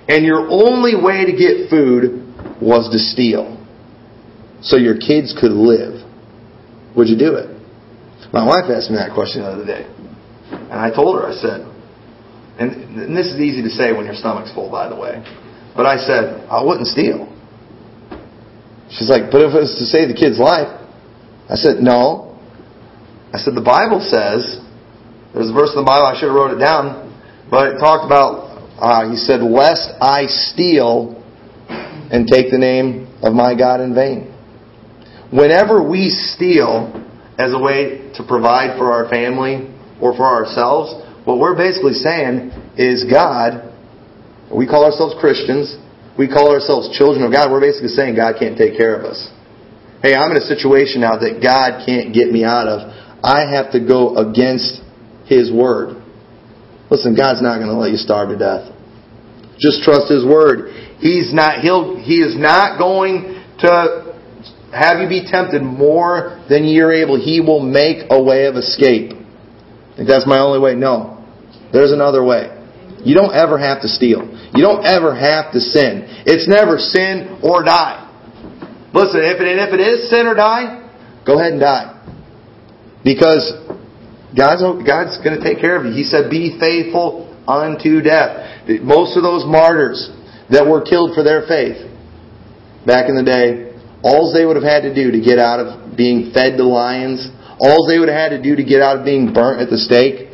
and 0.09 0.25
your 0.25 0.47
only 0.51 0.95
way 0.95 1.25
to 1.25 1.33
get 1.33 1.69
food 1.69 2.23
was 2.61 2.89
to 2.91 2.99
steal 2.99 3.59
so 4.63 4.77
your 4.77 4.97
kids 4.97 5.35
could 5.39 5.53
live? 5.53 6.01
Would 6.97 7.09
you 7.09 7.19
do 7.19 7.35
it? 7.35 7.51
My 8.33 8.47
wife 8.47 8.71
asked 8.71 8.91
me 8.91 8.97
that 8.97 9.13
question 9.13 9.43
the 9.43 9.49
other 9.49 9.67
day. 9.67 9.85
And 10.51 10.79
I 10.81 10.95
told 10.95 11.21
her, 11.21 11.27
I 11.27 11.35
said, 11.35 11.67
and, 12.59 12.71
and 12.97 13.17
this 13.17 13.27
is 13.27 13.41
easy 13.41 13.63
to 13.63 13.71
say 13.71 13.93
when 13.93 14.07
your 14.07 14.15
stomach's 14.15 14.53
full, 14.55 14.71
by 14.71 14.89
the 14.89 14.97
way. 14.97 15.21
But 15.75 15.87
I 15.87 15.97
said, 15.97 16.47
I 16.49 16.63
wouldn't 16.63 16.87
steal. 16.87 17.29
She's 18.91 19.09
like, 19.09 19.33
but 19.33 19.41
if 19.41 19.57
it 19.57 19.61
was 19.61 19.77
to 19.81 19.87
save 19.89 20.09
the 20.09 20.15
kid's 20.15 20.39
life, 20.39 20.69
I 21.49 21.57
said, 21.57 21.81
no. 21.81 22.39
I 23.33 23.39
said, 23.39 23.55
the 23.55 23.65
Bible 23.65 24.01
says, 24.01 24.61
there's 25.33 25.49
a 25.49 25.57
verse 25.57 25.73
in 25.73 25.81
the 25.81 25.89
Bible, 25.89 26.05
I 26.05 26.13
should 26.21 26.29
have 26.29 26.37
wrote 26.37 26.53
it 26.53 26.61
down, 26.61 27.09
but 27.51 27.73
it 27.73 27.79
talked 27.81 28.05
about, 28.05 28.61
uh, 28.77 29.09
he 29.11 29.17
said, 29.17 29.41
lest 29.41 29.93
I 30.01 30.27
steal 30.29 31.17
and 32.13 32.29
take 32.29 32.53
the 32.53 32.59
name 32.61 33.09
of 33.23 33.33
my 33.33 33.57
God 33.57 33.81
in 33.81 33.95
vain. 33.95 34.32
Whenever 35.33 35.83
we 35.83 36.11
steal 36.11 36.93
as 37.39 37.53
a 37.55 37.59
way 37.59 38.13
to 38.15 38.23
provide 38.23 38.77
for 38.77 38.93
our 38.93 39.09
family 39.09 39.73
or 40.01 40.15
for 40.15 40.29
ourselves, 40.29 40.93
what 41.25 41.39
we're 41.39 41.57
basically 41.57 41.95
saying 41.95 42.53
is 42.77 43.05
God, 43.09 43.73
we 44.53 44.67
call 44.67 44.85
ourselves 44.85 45.17
Christians, 45.19 45.79
we 46.19 46.29
call 46.29 46.53
ourselves 46.53 46.97
children 46.99 47.25
of 47.25 47.33
God, 47.33 47.51
we're 47.51 47.65
basically 47.65 47.89
saying 47.89 48.15
God 48.15 48.37
can't 48.39 48.59
take 48.59 48.77
care 48.77 48.95
of 48.95 49.09
us. 49.09 49.33
Hey, 50.03 50.15
I'm 50.15 50.31
in 50.33 50.37
a 50.37 50.45
situation 50.45 51.01
now 51.01 51.17
that 51.17 51.41
God 51.41 51.87
can't 51.87 52.13
get 52.13 52.29
me 52.29 52.45
out 52.45 52.69
of. 52.69 52.93
I 53.25 53.49
have 53.49 53.73
to 53.73 53.81
go 53.81 54.19
against 54.19 54.83
His 55.25 55.51
Word. 55.51 56.03
Listen, 56.91 57.17
God's 57.17 57.41
not 57.41 57.57
going 57.57 57.71
to 57.71 57.79
let 57.79 57.91
you 57.91 57.97
starve 57.97 58.29
to 58.29 58.37
death. 58.37 58.69
Just 59.57 59.81
trust 59.81 60.13
His 60.13 60.27
Word. 60.27 60.75
He's 60.99 61.33
not, 61.33 61.63
he'll, 61.63 61.97
He 61.97 62.21
is 62.21 62.37
not 62.37 62.77
going 62.77 63.41
to 63.61 64.12
have 64.73 65.01
you 65.01 65.09
be 65.09 65.25
tempted 65.29 65.63
more 65.63 66.43
than 66.49 66.65
you're 66.65 66.93
able. 66.93 67.21
He 67.21 67.41
will 67.41 67.61
make 67.61 68.07
a 68.11 68.23
way 68.23 68.47
of 68.47 68.57
escape. 68.57 69.13
I 69.13 69.97
Think 69.97 70.09
that's 70.09 70.27
my 70.27 70.39
only 70.39 70.59
way? 70.59 70.75
No. 70.75 71.23
There's 71.73 71.93
another 71.93 72.25
way. 72.25 72.49
You 73.05 73.15
don't 73.15 73.35
ever 73.35 73.59
have 73.59 73.83
to 73.83 73.89
steal. 73.89 74.23
You 74.55 74.63
don't 74.63 74.85
ever 74.85 75.15
have 75.15 75.53
to 75.53 75.61
sin. 75.61 76.07
It's 76.25 76.49
never 76.49 76.79
sin 76.79 77.41
or 77.43 77.63
die. 77.65 78.09
Listen, 78.95 79.21
if 79.25 79.41
it, 79.41 79.49
if 79.49 79.73
it 79.75 79.81
is 79.81 80.11
sin 80.11 80.27
or 80.27 80.35
die, 80.35 80.89
go 81.27 81.39
ahead 81.39 81.53
and 81.53 81.61
die. 81.61 81.89
Because 83.05 83.53
God's, 84.37 84.63
God's 84.87 85.19
going 85.25 85.37
to 85.37 85.43
take 85.43 85.61
care 85.61 85.77
of 85.77 85.85
you. 85.85 85.93
He 85.93 86.05
said, 86.05 86.31
be 86.31 86.57
faithful 86.61 87.29
unto 87.49 88.01
death. 88.01 88.69
Most 88.81 89.17
of 89.17 89.23
those 89.23 89.45
martyrs 89.45 90.09
that 90.51 90.65
were 90.65 90.81
killed 90.81 91.15
for 91.15 91.23
their 91.25 91.43
faith 91.49 91.81
back 92.87 93.09
in 93.09 93.17
the 93.17 93.25
day, 93.25 93.72
all 94.03 94.33
they 94.35 94.45
would 94.45 94.57
have 94.57 94.67
had 94.67 94.83
to 94.83 94.95
do 94.95 95.11
to 95.11 95.21
get 95.21 95.39
out 95.39 95.61
of 95.61 95.97
being 95.97 96.33
fed 96.35 96.57
to 96.57 96.65
lions, 96.65 97.31
all 97.61 97.87
they 97.87 97.99
would 97.99 98.09
have 98.09 98.31
had 98.31 98.37
to 98.37 98.43
do 98.43 98.57
to 98.57 98.65
get 98.65 98.83
out 98.83 98.99
of 98.99 99.05
being 99.05 99.33
burnt 99.33 99.61
at 99.61 99.71
the 99.71 99.79
stake 99.79 100.31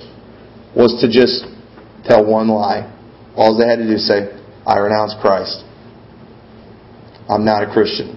was 0.75 0.97
to 1.01 1.07
just 1.11 1.45
tell 2.05 2.25
one 2.25 2.49
lie. 2.49 2.89
All 3.37 3.57
they 3.59 3.69
had 3.69 3.77
to 3.77 3.87
do 3.87 3.95
is 3.95 4.09
say, 4.09 4.33
I 4.67 4.79
renounce 4.79 5.15
Christ. 5.21 5.65
I'm 7.29 7.45
not 7.45 7.63
a 7.63 7.73
Christian. 7.73 8.17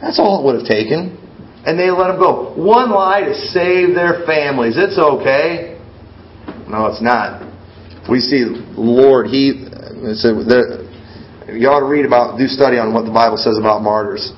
That's 0.00 0.18
all 0.18 0.40
it 0.40 0.44
would 0.44 0.60
have 0.60 0.68
taken. 0.68 1.16
And 1.64 1.78
they 1.78 1.90
let 1.90 2.08
them 2.08 2.20
go. 2.20 2.52
One 2.52 2.90
lie 2.92 3.24
to 3.24 3.34
save 3.34 3.94
their 3.94 4.26
families. 4.26 4.76
It's 4.76 4.98
okay. 4.98 5.80
No, 6.68 6.86
it's 6.92 7.00
not. 7.00 7.40
We 8.08 8.20
see 8.20 8.44
Lord, 8.76 9.28
He 9.28 9.64
said 10.12 10.36
you 11.48 11.68
ought 11.68 11.80
to 11.80 11.88
read 11.88 12.04
about, 12.04 12.36
do 12.36 12.48
study 12.48 12.76
on 12.76 12.92
what 12.92 13.04
the 13.04 13.12
Bible 13.12 13.36
says 13.36 13.56
about 13.56 13.80
martyrs. 13.80 14.32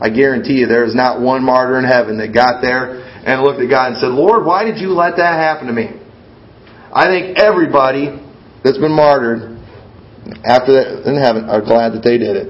I 0.00 0.10
guarantee 0.10 0.60
you 0.60 0.66
there 0.66 0.84
is 0.84 0.94
not 0.94 1.20
one 1.20 1.42
martyr 1.42 1.78
in 1.78 1.84
heaven 1.84 2.18
that 2.18 2.34
got 2.34 2.60
there 2.60 3.00
and 3.24 3.42
looked 3.42 3.60
at 3.60 3.70
God 3.70 3.92
and 3.92 3.98
said, 3.98 4.12
Lord, 4.12 4.44
why 4.44 4.64
did 4.64 4.78
you 4.78 4.92
let 4.92 5.16
that 5.16 5.40
happen 5.40 5.66
to 5.66 5.72
me? 5.72 5.88
I 6.92 7.08
think 7.08 7.38
everybody 7.38 8.12
that's 8.62 8.78
been 8.78 8.94
martyred 8.94 9.56
after 10.44 10.72
that 10.76 11.08
in 11.08 11.16
heaven 11.16 11.48
are 11.48 11.64
glad 11.64 11.96
that 11.96 12.04
they 12.04 12.18
did 12.18 12.36
it. 12.36 12.48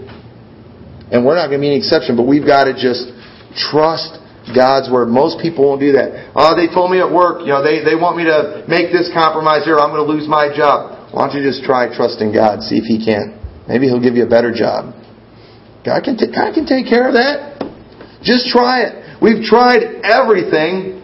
And 1.12 1.22
we're 1.22 1.38
not 1.38 1.48
going 1.48 1.62
to 1.62 1.66
be 1.66 1.70
an 1.70 1.78
exception, 1.78 2.18
but 2.18 2.26
we've 2.26 2.46
got 2.46 2.66
to 2.66 2.74
just 2.74 3.14
trust 3.54 4.18
God's 4.50 4.90
word. 4.90 5.06
Most 5.06 5.38
people 5.38 5.70
won't 5.70 5.78
do 5.78 5.94
that. 5.94 6.34
Oh, 6.34 6.58
they 6.58 6.66
told 6.66 6.90
me 6.90 6.98
at 6.98 7.06
work, 7.06 7.46
you 7.46 7.54
know, 7.54 7.62
they, 7.62 7.86
they 7.86 7.94
want 7.94 8.18
me 8.18 8.26
to 8.26 8.66
make 8.66 8.90
this 8.90 9.06
compromise 9.14 9.62
here. 9.62 9.78
I'm 9.78 9.94
going 9.94 10.02
to 10.02 10.10
lose 10.10 10.26
my 10.26 10.50
job. 10.50 11.14
Why 11.14 11.26
don't 11.26 11.34
you 11.38 11.46
just 11.46 11.62
try 11.62 11.86
trusting 11.94 12.34
God, 12.34 12.62
see 12.66 12.82
if 12.82 12.86
He 12.90 12.98
can't. 12.98 13.38
Maybe 13.70 13.86
He'll 13.86 14.02
give 14.02 14.18
you 14.18 14.26
a 14.26 14.30
better 14.30 14.50
job. 14.50 14.94
God 15.86 16.02
can, 16.02 16.18
t- 16.18 16.34
God 16.34 16.50
can 16.50 16.66
take 16.66 16.90
care 16.90 17.06
of 17.06 17.14
that. 17.14 17.62
Just 18.26 18.50
try 18.50 18.82
it. 18.82 19.22
We've 19.22 19.46
tried 19.46 20.02
everything, 20.02 20.98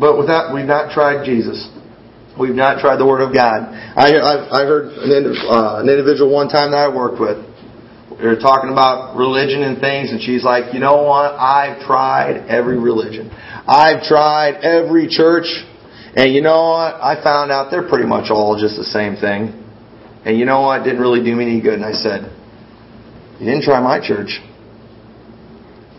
but 0.00 0.16
without, 0.16 0.56
we've 0.56 0.64
not 0.64 0.96
tried 0.96 1.28
Jesus. 1.28 1.68
We've 2.40 2.56
not 2.56 2.80
tried 2.80 2.96
the 2.96 3.06
Word 3.06 3.20
of 3.20 3.36
God. 3.36 3.68
I, 3.68 4.16
I, 4.16 4.34
I 4.48 4.64
heard 4.64 4.96
an, 4.96 5.36
uh, 5.44 5.84
an 5.84 5.88
individual 5.92 6.32
one 6.32 6.48
time 6.48 6.72
that 6.72 6.78
I 6.78 6.88
worked 6.88 7.20
with. 7.20 7.36
We 8.16 8.24
were 8.24 8.40
talking 8.40 8.72
about 8.72 9.14
religion 9.14 9.62
and 9.62 9.78
things, 9.78 10.10
and 10.10 10.22
she's 10.22 10.42
like, 10.42 10.72
you 10.72 10.80
know 10.80 11.02
what? 11.04 11.36
I've 11.36 11.84
tried 11.84 12.48
every 12.48 12.78
religion. 12.78 13.28
I've 13.68 14.02
tried 14.08 14.64
every 14.64 15.06
church, 15.06 15.46
and 16.16 16.32
you 16.32 16.40
know 16.40 16.72
what? 16.72 16.96
I 16.96 17.20
found 17.22 17.52
out 17.52 17.70
they're 17.70 17.88
pretty 17.88 18.06
much 18.06 18.30
all 18.30 18.58
just 18.58 18.76
the 18.76 18.88
same 18.88 19.16
thing. 19.16 19.52
And 20.24 20.38
you 20.38 20.46
know 20.46 20.62
what? 20.62 20.80
It 20.80 20.84
didn't 20.84 21.02
really 21.02 21.22
do 21.22 21.36
me 21.36 21.44
any 21.44 21.60
good. 21.60 21.74
And 21.74 21.84
I 21.84 21.92
said, 21.92 22.32
you 23.44 23.52
didn't 23.52 23.64
try 23.64 23.80
my 23.80 24.00
church. 24.00 24.40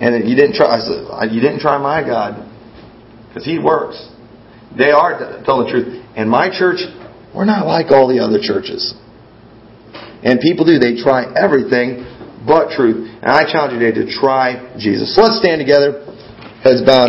And 0.02 0.28
you 0.28 0.36
didn't 0.36 0.56
try, 0.56 0.80
said, 0.82 1.32
you 1.32 1.39
didn't 1.39 1.62
try 1.62 1.78
my 1.78 2.02
God. 2.02 2.41
Because 3.30 3.46
He 3.46 3.60
works. 3.60 4.02
They 4.76 4.89
are 4.89 5.43
telling 5.46 5.68
the 5.68 5.72
truth. 5.72 6.06
And 6.18 6.30
my 6.30 6.50
church, 6.50 6.82
we're 7.36 7.46
not 7.46 7.68
like 7.68 7.91
all 7.91 8.10
the 8.10 8.20
other 8.20 8.39
churches. 8.41 8.93
And 10.24 10.39
people 10.41 10.66
do. 10.66 10.80
They 10.80 10.98
try 10.98 11.30
everything 11.38 12.04
but 12.48 12.74
truth. 12.74 13.14
And 13.22 13.30
I 13.30 13.46
challenge 13.46 13.78
you 13.78 13.80
today 13.80 14.06
to 14.06 14.10
try 14.10 14.74
Jesus. 14.82 15.16
So 15.16 15.22
let's 15.22 15.38
stand 15.38 15.62
together. 15.62 16.02
Heads 16.66 16.82
bowed. 16.82 17.04